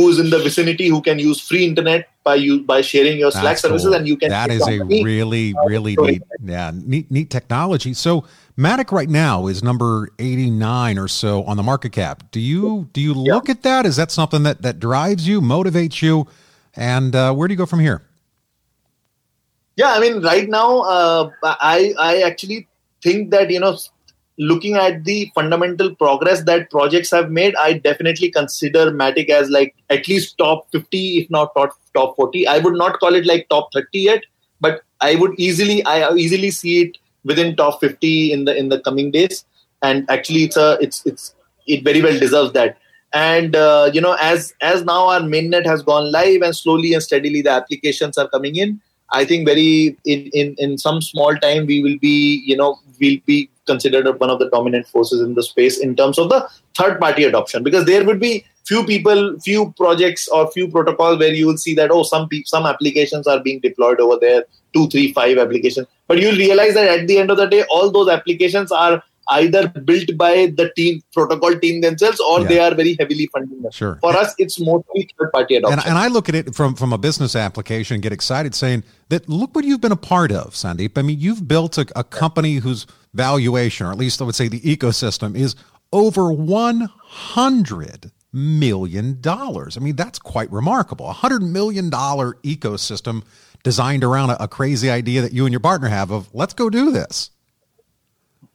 who's 0.00 0.18
in 0.18 0.30
the 0.30 0.38
vicinity 0.38 0.88
who 0.88 1.00
can 1.02 1.18
use 1.18 1.40
free 1.40 1.64
internet 1.64 2.08
by 2.24 2.34
you 2.34 2.62
by 2.62 2.80
sharing 2.80 3.18
your 3.18 3.30
Slack 3.30 3.44
That's 3.44 3.62
services, 3.62 3.86
cool. 3.86 3.94
and 3.94 4.08
you 4.08 4.16
can. 4.16 4.30
That 4.30 4.50
is 4.50 4.66
a 4.66 4.82
really 4.84 5.54
really 5.66 5.96
neat, 5.96 6.22
yeah, 6.42 6.72
neat 6.74 7.10
neat 7.10 7.30
technology. 7.30 7.92
So 7.94 8.24
Matic 8.58 8.92
right 8.92 9.08
now 9.08 9.46
is 9.46 9.62
number 9.62 10.10
eighty 10.18 10.50
nine 10.50 10.98
or 10.98 11.08
so 11.08 11.44
on 11.44 11.56
the 11.56 11.62
market 11.62 11.92
cap. 11.92 12.30
Do 12.30 12.40
you 12.40 12.88
do 12.92 13.00
you 13.00 13.14
look 13.14 13.48
yeah. 13.48 13.52
at 13.52 13.62
that? 13.62 13.86
Is 13.86 13.96
that 13.96 14.10
something 14.10 14.42
that 14.44 14.62
that 14.62 14.80
drives 14.80 15.26
you, 15.28 15.40
motivates 15.40 16.02
you, 16.02 16.26
and 16.74 17.14
uh, 17.14 17.32
where 17.34 17.48
do 17.48 17.54
you 17.54 17.58
go 17.58 17.66
from 17.66 17.80
here? 17.80 18.02
Yeah, 19.76 19.92
I 19.92 20.00
mean, 20.00 20.22
right 20.22 20.48
now, 20.48 20.80
uh, 20.80 21.30
I 21.42 21.94
I 21.98 22.22
actually 22.22 22.68
think 23.02 23.30
that 23.30 23.50
you 23.50 23.60
know 23.60 23.78
looking 24.40 24.74
at 24.74 25.04
the 25.04 25.30
fundamental 25.34 25.94
progress 25.96 26.42
that 26.44 26.70
projects 26.70 27.10
have 27.10 27.30
made, 27.30 27.54
I 27.56 27.74
definitely 27.74 28.30
consider 28.30 28.90
Matic 28.90 29.28
as 29.28 29.50
like 29.50 29.74
at 29.90 30.08
least 30.08 30.38
top 30.38 30.66
50, 30.72 31.18
if 31.18 31.30
not 31.30 31.54
top 31.54 31.78
top 31.94 32.16
40. 32.16 32.46
I 32.48 32.58
would 32.58 32.74
not 32.74 32.98
call 33.00 33.14
it 33.14 33.26
like 33.26 33.48
top 33.50 33.70
30 33.74 33.86
yet, 33.92 34.24
but 34.60 34.82
I 35.02 35.16
would 35.16 35.38
easily 35.38 35.84
I 35.84 36.12
easily 36.14 36.50
see 36.50 36.82
it 36.82 36.96
within 37.22 37.54
top 37.54 37.80
50 37.80 38.32
in 38.32 38.46
the 38.46 38.56
in 38.56 38.70
the 38.70 38.80
coming 38.80 39.10
days. 39.10 39.44
And 39.82 40.10
actually, 40.10 40.44
it's 40.44 40.56
a 40.56 40.78
it's 40.80 41.04
it's 41.04 41.34
it 41.66 41.84
very 41.84 42.00
well 42.00 42.18
deserves 42.18 42.52
that. 42.52 42.78
And 43.12 43.54
uh, 43.54 43.90
you 43.92 44.00
know, 44.00 44.16
as 44.20 44.54
as 44.62 44.84
now 44.84 45.08
our 45.08 45.20
mainnet 45.20 45.66
has 45.66 45.82
gone 45.82 46.10
live 46.10 46.40
and 46.40 46.56
slowly 46.56 46.94
and 46.94 47.02
steadily 47.02 47.42
the 47.42 47.50
applications 47.50 48.16
are 48.16 48.28
coming 48.28 48.56
in. 48.56 48.80
I 49.12 49.24
think 49.24 49.46
very 49.46 49.98
in, 50.04 50.30
in, 50.32 50.54
in 50.58 50.78
some 50.78 51.02
small 51.02 51.36
time 51.36 51.66
we 51.66 51.82
will 51.82 51.98
be 51.98 52.44
you 52.46 52.56
know 52.56 52.78
we'll 53.00 53.18
be 53.26 53.50
considered 53.66 54.06
one 54.20 54.30
of 54.30 54.38
the 54.38 54.48
dominant 54.50 54.86
forces 54.86 55.20
in 55.20 55.34
the 55.34 55.42
space 55.42 55.78
in 55.78 55.96
terms 55.96 56.18
of 56.18 56.28
the 56.28 56.48
third 56.76 57.00
party 57.00 57.24
adoption. 57.24 57.62
Because 57.62 57.84
there 57.84 58.04
would 58.04 58.20
be 58.20 58.44
few 58.66 58.84
people 58.84 59.38
few 59.40 59.72
projects 59.76 60.28
or 60.28 60.50
few 60.52 60.68
protocols 60.68 61.18
where 61.18 61.32
you 61.32 61.46
will 61.46 61.56
see 61.56 61.74
that 61.74 61.90
oh 61.90 62.02
some 62.02 62.28
pe- 62.28 62.42
some 62.44 62.66
applications 62.66 63.26
are 63.26 63.40
being 63.40 63.60
deployed 63.60 64.00
over 64.00 64.18
there 64.20 64.44
two 64.74 64.88
three 64.88 65.12
five 65.12 65.38
applications. 65.38 65.86
But 66.06 66.20
you'll 66.20 66.36
realize 66.36 66.74
that 66.74 67.00
at 67.00 67.06
the 67.06 67.18
end 67.18 67.30
of 67.30 67.36
the 67.36 67.46
day 67.46 67.64
all 67.70 67.90
those 67.90 68.08
applications 68.08 68.70
are 68.70 69.02
either 69.30 69.68
built 69.68 70.16
by 70.16 70.52
the 70.56 70.70
team 70.76 71.02
protocol 71.12 71.54
team 71.58 71.80
themselves 71.80 72.20
or 72.20 72.40
yeah. 72.42 72.48
they 72.48 72.58
are 72.58 72.74
very 72.74 72.96
heavily 72.98 73.28
funding 73.32 73.62
them. 73.62 73.72
Sure. 73.72 73.98
For 74.00 74.16
us, 74.16 74.34
it's 74.38 74.60
mostly 74.60 75.08
third 75.18 75.32
party 75.32 75.56
adoption. 75.56 75.78
And, 75.78 75.88
and, 75.88 75.98
I 75.98 76.08
look 76.08 76.28
at 76.28 76.34
it 76.34 76.54
from, 76.54 76.74
from 76.74 76.92
a 76.92 76.98
business 76.98 77.36
application 77.36 77.94
and 77.94 78.02
get 78.02 78.12
excited 78.12 78.54
saying 78.54 78.84
that 79.08 79.28
look 79.28 79.54
what 79.54 79.64
you've 79.64 79.80
been 79.80 79.92
a 79.92 79.96
part 79.96 80.32
of, 80.32 80.54
Sandeep. 80.54 80.98
I 80.98 81.02
mean, 81.02 81.18
you've 81.18 81.46
built 81.46 81.78
a, 81.78 81.86
a 81.96 82.04
company 82.04 82.56
whose 82.56 82.86
valuation, 83.14 83.86
or 83.86 83.92
at 83.92 83.98
least 83.98 84.20
I 84.20 84.24
would 84.24 84.34
say 84.34 84.48
the 84.48 84.60
ecosystem, 84.60 85.36
is 85.36 85.54
over 85.92 86.32
100 86.32 88.10
million 88.32 89.20
dollars. 89.20 89.76
I 89.76 89.80
mean, 89.80 89.96
that's 89.96 90.18
quite 90.18 90.50
remarkable. 90.52 91.08
A 91.08 91.12
hundred 91.12 91.42
million 91.42 91.90
dollar 91.90 92.34
ecosystem 92.44 93.24
designed 93.62 94.04
around 94.04 94.30
a, 94.30 94.44
a, 94.44 94.48
crazy 94.48 94.88
idea 94.88 95.20
that 95.20 95.32
you 95.32 95.44
and 95.44 95.52
your 95.52 95.60
partner 95.60 95.88
have 95.88 96.10
of 96.10 96.32
let's 96.32 96.54
go 96.54 96.70
do 96.70 96.90
this. 96.92 97.30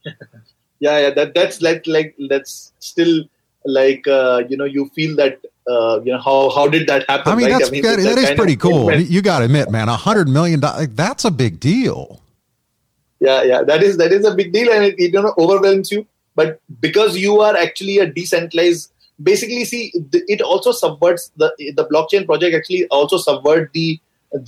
yeah, 0.79 0.99
yeah, 0.99 1.09
that 1.11 1.33
that's 1.33 1.61
like 1.61 1.85
like 1.87 2.15
that's 2.29 2.73
still 2.79 3.23
like 3.65 4.07
uh, 4.07 4.43
you 4.49 4.57
know 4.57 4.65
you 4.65 4.89
feel 4.89 5.15
that 5.15 5.39
uh, 5.67 5.99
you 6.03 6.11
know 6.11 6.19
how 6.19 6.49
how 6.49 6.67
did 6.67 6.87
that 6.87 7.09
happen? 7.09 7.31
I 7.31 7.35
mean, 7.35 7.45
right? 7.45 7.59
that's, 7.59 7.69
I 7.69 7.71
mean, 7.71 7.81
that, 7.83 7.97
that 7.97 8.17
is 8.17 8.31
pretty 8.31 8.55
cool. 8.55 8.93
You 8.93 9.21
got 9.21 9.39
to 9.39 9.45
admit, 9.45 9.71
man, 9.71 9.89
a 9.89 9.95
hundred 9.95 10.27
million 10.27 10.59
dollars 10.59 10.87
that's 10.89 11.25
a 11.25 11.31
big 11.31 11.59
deal 11.59 12.21
yeah 13.19 13.43
yeah 13.43 13.63
that 13.63 13.83
is 13.83 13.97
that 13.97 14.11
is 14.11 14.25
a 14.25 14.35
big 14.35 14.51
deal 14.51 14.71
and 14.71 14.83
it, 14.83 14.95
it 14.97 15.13
you 15.13 15.21
know 15.21 15.33
overwhelms 15.37 15.91
you 15.91 16.05
but 16.35 16.59
because 16.81 17.17
you 17.17 17.39
are 17.39 17.55
actually 17.55 17.97
a 17.99 18.05
decentralized 18.05 18.91
basically 19.23 19.63
see 19.63 19.93
it 20.13 20.41
also 20.41 20.71
subverts 20.71 21.31
the 21.37 21.49
the 21.77 21.87
blockchain 21.91 22.25
project 22.25 22.55
actually 22.55 22.85
also 22.87 23.17
subvert 23.17 23.71
the 23.73 23.99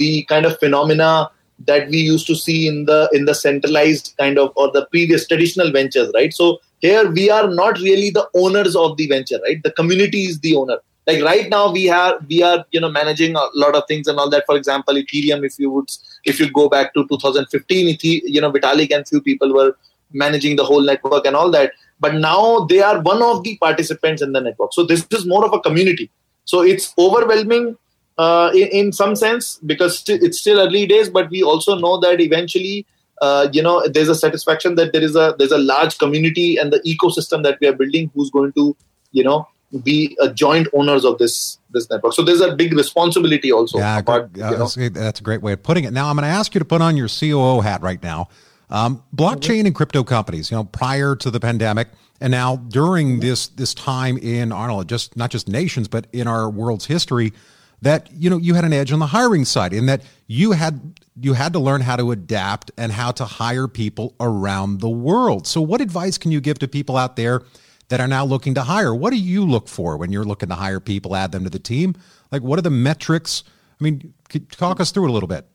the 0.02 0.24
kind 0.24 0.46
of 0.46 0.60
phenomena 0.60 1.30
that 1.66 1.90
we 1.90 1.98
used 1.98 2.28
to 2.28 2.36
see 2.36 2.68
in 2.68 2.86
the 2.86 3.10
in 3.14 3.26
the 3.26 3.34
centralized 3.34 4.14
kind 4.18 4.38
of 4.38 4.52
or 4.56 4.72
the 4.72 4.86
previous 4.88 5.28
traditional 5.28 5.72
ventures 5.72 6.12
right? 6.14 6.34
So 6.34 6.60
here 6.80 7.10
we 7.10 7.30
are 7.30 7.48
not 7.48 7.80
really 7.80 8.12
the 8.12 8.28
owners 8.36 8.76
of 8.76 8.98
the 8.98 9.08
venture 9.08 9.40
right? 9.44 9.62
The 9.64 9.72
community 9.72 10.24
is 10.26 10.40
the 10.40 10.56
owner. 10.56 10.78
Like 11.08 11.24
right 11.24 11.50
now 11.50 11.72
we 11.72 11.86
have 11.86 12.26
we 12.28 12.44
are 12.44 12.66
you 12.72 12.80
know 12.80 12.92
managing 12.92 13.36
a 13.36 13.46
lot 13.56 13.76
of 13.76 13.84
things 13.88 14.08
and 14.08 14.20
all 14.20 14.30
that. 14.30 14.46
For 14.46 14.56
example 14.56 14.94
ethereum 14.94 15.46
if 15.46 15.58
you 15.58 15.72
would 15.72 15.90
if 16.26 16.40
you 16.40 16.52
go 16.52 16.70
back 16.70 16.94
to 16.94 17.08
2015 17.08 17.98
you 18.02 18.42
know 18.42 18.52
vitalik 18.52 18.92
and 18.96 19.08
few 19.08 19.22
people 19.22 19.54
were 19.54 19.76
managing 20.14 20.56
the 20.56 20.64
whole 20.64 20.82
network 20.82 21.26
and 21.26 21.36
all 21.36 21.50
that. 21.52 21.72
But 22.00 22.16
now 22.16 22.66
they 22.66 22.82
are 22.82 23.02
one 23.02 23.24
of 23.24 23.44
the 23.44 23.58
participants 23.58 24.22
in 24.22 24.32
the 24.32 24.42
network. 24.42 24.74
So 24.74 24.84
this 24.84 25.08
is 25.12 25.26
more 25.26 25.46
of 25.46 25.54
a 25.54 25.60
community. 25.60 26.12
So 26.46 26.62
it's 26.62 26.94
overwhelming 26.98 27.78
uh, 28.18 28.52
in, 28.54 28.68
in, 28.68 28.92
some 28.92 29.16
sense 29.16 29.60
because 29.66 30.00
st- 30.00 30.24
it's 30.24 30.40
still 30.40 30.60
early 30.60 30.86
days 30.86 31.10
but 31.10 31.30
we 31.30 31.44
also 31.44 31.78
know 31.78 32.00
that 32.00 32.20
eventually 32.20 32.86
uh, 33.22 33.48
you 33.52 33.62
know 33.62 33.88
there's 33.88 34.10
a 34.10 34.16
satisfaction 34.16 34.76
that 34.76 34.94
there 34.94 35.04
is 35.04 35.16
a 35.16 35.36
there's 35.38 35.52
a 35.52 35.58
large 35.58 35.98
community 35.98 36.58
and 36.58 36.72
the 36.74 36.80
ecosystem 36.80 37.44
that 37.44 37.58
we 37.62 37.68
are 37.68 37.74
building 37.74 38.10
who's 38.14 38.30
going 38.30 38.52
to 38.54 38.76
you 39.12 39.24
know 39.24 39.48
be 39.84 40.18
a 40.22 40.34
joint 40.34 40.68
owners 40.74 41.04
of 41.04 41.18
this 41.18 41.60
this 41.72 41.90
network. 41.90 42.14
So 42.14 42.24
there's 42.24 42.40
a 42.40 42.56
big 42.56 42.74
responsibility 42.74 43.52
also. 43.52 43.80
Yeah, 43.80 43.98
you 43.98 44.42
know, 44.42 44.68
that's, 44.90 45.20
a 45.20 45.24
great 45.24 45.42
way 45.42 45.52
of 45.52 45.62
putting 45.62 45.84
it. 45.84 45.92
Now 45.92 46.10
I'm 46.10 46.16
going 46.16 46.24
to 46.24 46.30
ask 46.30 46.56
you 46.56 46.60
to 46.60 46.66
put 46.66 46.82
on 46.82 46.96
your 46.96 47.10
COO 47.10 47.60
hat 47.60 47.82
right 47.82 48.02
now. 48.02 48.30
Um, 48.70 49.04
blockchain 49.14 49.58
mm-hmm. 49.58 49.66
and 49.68 49.76
crypto 49.76 50.06
companies, 50.06 50.52
you 50.52 50.56
know, 50.56 50.64
prior 50.64 51.18
to 51.18 51.30
the 51.30 51.42
pandemic 51.42 51.90
and 52.20 52.32
now 52.32 52.56
during 52.56 53.20
this 53.20 53.48
this 53.48 53.74
time 53.74 54.18
in 54.18 54.52
I 54.52 54.68
don't 54.68 54.78
know, 54.78 54.84
just 54.84 55.16
not 55.16 55.30
just 55.30 55.48
nations, 55.48 55.88
but 55.88 56.08
in 56.12 56.28
our 56.28 56.50
world's 56.50 56.86
history, 56.86 57.34
that 57.82 58.10
you 58.12 58.30
know 58.30 58.38
you 58.38 58.54
had 58.56 58.66
an 58.66 58.74
edge 58.74 58.92
on 58.92 59.00
the 59.00 59.08
hiring 59.08 59.46
side 59.46 59.74
in 59.74 59.86
that 59.86 60.02
you 60.26 60.54
had 60.54 61.00
you 61.20 61.34
had 61.34 61.54
to 61.54 61.60
learn 61.60 61.82
how 61.82 61.96
to 61.96 62.12
adapt 62.12 62.72
and 62.78 62.92
how 62.92 63.12
to 63.12 63.26
hire 63.26 63.68
people 63.68 64.16
around 64.20 64.82
the 64.82 64.90
world. 64.90 65.48
So 65.48 65.62
what 65.62 65.82
advice 65.82 66.18
can 66.18 66.32
you 66.32 66.42
give 66.42 66.60
to 66.60 66.68
people 66.68 66.98
out 66.98 67.16
there 67.16 67.44
that 67.90 68.00
are 68.00 68.08
now 68.08 68.26
looking 68.26 68.54
to 68.56 68.62
hire. 68.62 68.94
What 68.94 69.12
do 69.12 69.18
you 69.18 69.46
look 69.46 69.68
for 69.68 69.98
when 69.98 70.12
you're 70.12 70.26
looking 70.26 70.50
to 70.50 70.56
hire 70.56 70.80
people, 70.80 71.16
add 71.16 71.32
them 71.32 71.44
to 71.44 71.50
the 71.50 71.60
team? 71.60 71.96
Like, 72.32 72.42
what 72.42 72.60
are 72.60 72.64
the 72.64 72.70
metrics? 72.70 73.44
I 73.80 73.84
mean, 73.84 74.14
talk 74.52 74.80
us 74.80 74.92
through 74.92 75.06
it 75.06 75.10
a 75.10 75.14
little 75.14 75.28
bit. 75.28 75.48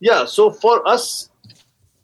Yeah. 0.00 0.24
So 0.24 0.50
for 0.50 0.86
us, 0.86 1.30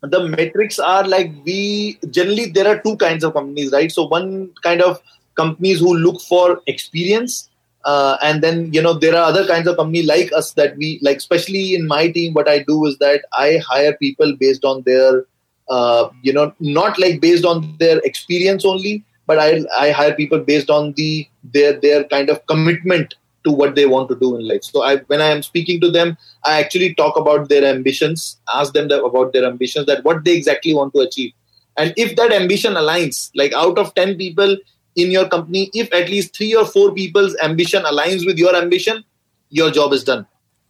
the 0.03 0.29
metrics 0.29 0.79
are 0.79 1.07
like 1.07 1.33
we 1.45 1.99
generally 2.11 2.47
there 2.47 2.67
are 2.67 2.81
two 2.81 2.97
kinds 2.97 3.23
of 3.23 3.35
companies, 3.35 3.71
right? 3.73 3.93
So 3.93 4.07
one 4.07 4.53
kind 4.63 4.81
of 4.83 5.01
companies 5.35 5.81
who 5.81 5.95
look 5.95 6.21
for 6.23 6.63
experience. 6.67 7.50
Uh, 7.85 8.19
and 8.23 8.43
then 8.43 8.71
you 8.75 8.83
know 8.83 8.93
there 8.93 9.17
are 9.17 9.25
other 9.25 9.47
kinds 9.47 9.67
of 9.67 9.75
company 9.75 10.03
like 10.03 10.31
us 10.35 10.53
that 10.53 10.77
we 10.77 10.99
like 11.01 11.17
especially 11.17 11.75
in 11.75 11.87
my 11.87 12.11
team 12.11 12.35
what 12.35 12.47
i 12.47 12.59
do 12.59 12.85
is 12.85 12.99
that 12.99 13.25
i 13.33 13.57
hire 13.67 13.95
people 13.97 14.37
based 14.37 14.67
on 14.67 14.83
their 14.83 15.25
uh, 15.71 16.11
you 16.23 16.33
know, 16.33 16.53
not 16.59 16.99
like 16.99 17.21
based 17.21 17.45
on 17.45 17.77
their 17.79 17.99
experience 18.01 18.65
only, 18.65 19.05
but 19.27 19.39
I, 19.39 19.63
I 19.79 19.93
hire 19.93 20.15
people 20.15 20.41
based 20.41 20.69
on 20.69 20.93
the 20.97 21.27
their 21.45 21.81
their 21.81 22.05
kind 22.05 22.29
of 22.29 22.45
commitment 22.47 23.15
to 23.45 23.53
what 23.53 23.75
they 23.75 23.87
want 23.87 24.09
to 24.11 24.17
do 24.17 24.37
in 24.37 24.47
life. 24.47 24.65
So 24.65 24.83
I, 24.83 24.97
when 25.07 25.21
I 25.21 25.27
am 25.27 25.43
speaking 25.43 25.81
to 25.81 25.91
them, 25.91 26.19
I 26.45 26.61
actually 26.61 26.95
talk 26.95 27.17
about 27.17 27.49
their 27.49 27.65
ambitions, 27.65 28.39
ask 28.53 28.75
them 28.75 28.91
about 28.91 29.33
their 29.33 29.45
ambitions, 29.45 29.87
that 29.87 30.05
what 30.05 30.25
they 30.25 30.37
exactly 30.37 30.75
want 30.75 30.93
to 30.95 31.01
achieve. 31.01 31.33
And 31.79 31.95
if 31.97 32.17
that 32.17 32.33
ambition 32.33 32.75
aligns, 32.75 33.31
like 33.35 33.55
out 33.55 33.79
of 33.79 33.95
10 33.95 34.19
people 34.19 34.59
in 34.97 35.11
your 35.11 35.29
company, 35.29 35.71
if 35.75 35.93
at 35.93 36.09
least 36.09 36.37
three 36.37 36.55
or 36.55 36.67
four 36.67 36.93
people's 36.93 37.37
ambition 37.43 37.83
aligns 37.83 38.27
with 38.27 38.39
your 38.39 38.55
ambition, 38.55 39.05
your 39.51 39.71
job 39.71 39.93
is 39.93 40.05
done. 40.05 40.27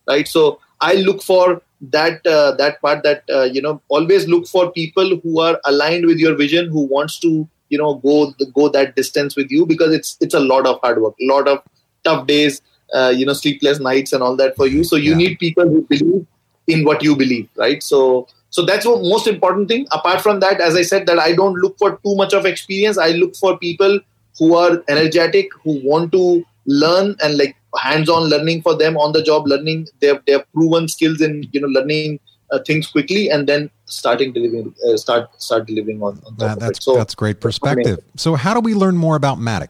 Right. 0.06 0.26
So 0.26 0.60
I 0.80 0.94
look 0.94 1.22
for 1.22 1.62
that 1.80 2.26
uh, 2.26 2.52
that 2.56 2.80
part 2.80 3.02
that 3.02 3.24
uh, 3.32 3.42
you 3.44 3.62
know 3.62 3.80
always 3.88 4.28
look 4.28 4.46
for 4.46 4.70
people 4.72 5.18
who 5.22 5.40
are 5.40 5.60
aligned 5.64 6.06
with 6.06 6.18
your 6.18 6.34
vision 6.34 6.68
who 6.68 6.86
wants 6.86 7.18
to 7.20 7.48
you 7.70 7.78
know 7.78 7.94
go 7.94 8.32
go 8.54 8.68
that 8.68 8.94
distance 8.96 9.36
with 9.36 9.50
you 9.50 9.64
because 9.64 9.94
it's 9.94 10.16
it's 10.20 10.34
a 10.34 10.40
lot 10.40 10.66
of 10.66 10.78
hard 10.82 11.00
work 11.00 11.14
a 11.20 11.26
lot 11.26 11.48
of 11.48 11.62
tough 12.04 12.26
days 12.26 12.60
uh, 12.94 13.12
you 13.14 13.24
know 13.24 13.32
sleepless 13.32 13.80
nights 13.80 14.12
and 14.12 14.22
all 14.22 14.36
that 14.36 14.54
for 14.56 14.66
you 14.66 14.84
so 14.84 14.96
you 14.96 15.12
yeah. 15.12 15.16
need 15.16 15.38
people 15.38 15.66
who 15.66 15.82
believe 15.82 16.26
in 16.66 16.84
what 16.84 17.02
you 17.02 17.16
believe 17.16 17.48
right 17.56 17.82
so 17.82 18.28
so 18.50 18.64
that's 18.64 18.84
the 18.84 18.90
most 18.90 19.26
important 19.26 19.68
thing 19.68 19.86
apart 19.92 20.20
from 20.20 20.40
that 20.40 20.60
as 20.60 20.76
i 20.76 20.82
said 20.82 21.06
that 21.06 21.18
i 21.18 21.32
don't 21.32 21.54
look 21.54 21.78
for 21.78 21.96
too 22.04 22.14
much 22.16 22.34
of 22.34 22.44
experience 22.44 22.98
i 22.98 23.10
look 23.10 23.34
for 23.36 23.56
people 23.58 23.98
who 24.40 24.56
are 24.56 24.82
energetic 24.88 25.54
who 25.62 25.80
want 25.84 26.10
to 26.10 26.44
learn 26.66 27.14
and 27.22 27.38
like 27.38 27.56
hands-on 27.78 28.24
learning 28.24 28.60
for 28.62 28.76
them 28.76 28.96
on 28.96 29.12
the 29.12 29.22
job 29.22 29.46
learning 29.46 29.86
they've 30.00 30.20
they've 30.26 30.52
proven 30.52 30.88
skills 30.88 31.20
in 31.20 31.48
you 31.52 31.60
know 31.60 31.68
learning 31.68 32.18
uh, 32.50 32.58
things 32.66 32.88
quickly 32.88 33.28
and 33.30 33.48
then 33.48 33.70
starting 33.84 34.32
delivering 34.32 34.74
uh, 34.88 34.96
start 34.96 35.28
start 35.40 35.66
delivering 35.66 36.02
on, 36.02 36.20
on 36.26 36.36
that, 36.38 36.58
that's 36.58 36.84
so 36.84 36.96
that's 36.96 37.14
great 37.14 37.40
perspective. 37.40 38.00
So 38.16 38.34
how 38.34 38.54
do 38.54 38.60
we 38.60 38.74
learn 38.74 38.96
more 38.96 39.16
about 39.16 39.38
matic? 39.38 39.68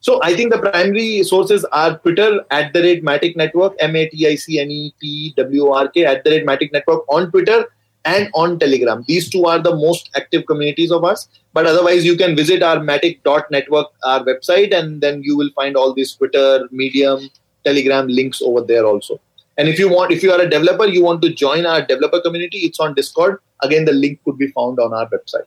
So 0.00 0.20
I 0.22 0.34
think 0.36 0.52
the 0.52 0.58
primary 0.58 1.22
sources 1.22 1.64
are 1.72 1.98
Twitter 1.98 2.44
at 2.50 2.74
the 2.74 2.82
rate 2.82 3.02
Matic 3.02 3.36
Network, 3.36 3.74
M 3.80 3.96
A 3.96 4.06
T 4.10 4.26
I 4.26 4.34
C 4.34 4.60
N 4.60 4.70
E 4.70 4.94
T 5.00 5.32
W 5.38 5.70
R 5.70 5.88
K 5.88 6.04
at 6.04 6.24
the 6.24 6.30
rate 6.30 6.46
Matic 6.46 6.72
Network 6.72 7.08
on 7.08 7.30
Twitter 7.30 7.64
and 8.04 8.30
on 8.34 8.58
Telegram. 8.58 9.04
These 9.06 9.30
two 9.30 9.46
are 9.46 9.58
the 9.58 9.74
most 9.74 10.10
active 10.16 10.46
communities 10.46 10.92
of 10.92 11.04
us. 11.04 11.28
But 11.52 11.66
otherwise, 11.66 12.04
you 12.04 12.16
can 12.16 12.36
visit 12.36 12.62
our 12.62 12.76
Matic.network, 12.76 13.86
our 14.04 14.24
website, 14.24 14.74
and 14.74 15.00
then 15.00 15.22
you 15.22 15.36
will 15.36 15.50
find 15.54 15.76
all 15.76 15.94
these 15.94 16.14
Twitter, 16.14 16.68
Medium, 16.70 17.30
Telegram 17.64 18.08
links 18.08 18.42
over 18.42 18.60
there 18.60 18.84
also. 18.84 19.20
And 19.56 19.68
if 19.68 19.78
you 19.78 19.88
want, 19.88 20.10
if 20.10 20.22
you 20.22 20.32
are 20.32 20.40
a 20.40 20.50
developer, 20.50 20.86
you 20.86 21.02
want 21.02 21.22
to 21.22 21.32
join 21.32 21.64
our 21.64 21.80
developer 21.80 22.20
community, 22.20 22.58
it's 22.58 22.80
on 22.80 22.94
Discord. 22.94 23.38
Again, 23.62 23.84
the 23.84 23.92
link 23.92 24.20
could 24.24 24.36
be 24.36 24.48
found 24.48 24.80
on 24.80 24.92
our 24.92 25.08
website. 25.08 25.46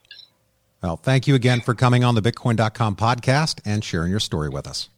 Well, 0.82 0.96
thank 0.96 1.28
you 1.28 1.36
again 1.36 1.62
for 1.62 1.74
coming 1.74 2.04
on 2.04 2.16
the 2.16 2.22
Bitcoin.com 2.22 2.96
podcast 2.96 3.60
and 3.66 3.84
sharing 3.84 4.12
your 4.12 4.20
story 4.20 4.48
with 4.48 4.66
us. 4.66 4.90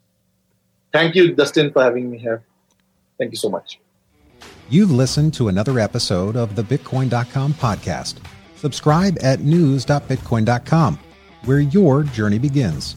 Thank 0.93 1.15
you, 1.15 1.33
Dustin, 1.33 1.71
for 1.71 1.83
having 1.83 2.11
me 2.11 2.17
here. 2.17 2.43
Thank 3.17 3.31
you 3.31 3.37
so 3.37 3.49
much. 3.49 3.79
You've 4.69 4.91
listened 4.91 5.33
to 5.33 5.47
another 5.47 5.79
episode 5.79 6.35
of 6.35 6.55
the 6.55 6.61
Bitcoin.com 6.61 7.53
podcast. 7.55 8.17
Subscribe 8.55 9.17
at 9.21 9.39
news.bitcoin.com, 9.39 10.99
where 11.45 11.59
your 11.59 12.03
journey 12.03 12.37
begins. 12.37 12.95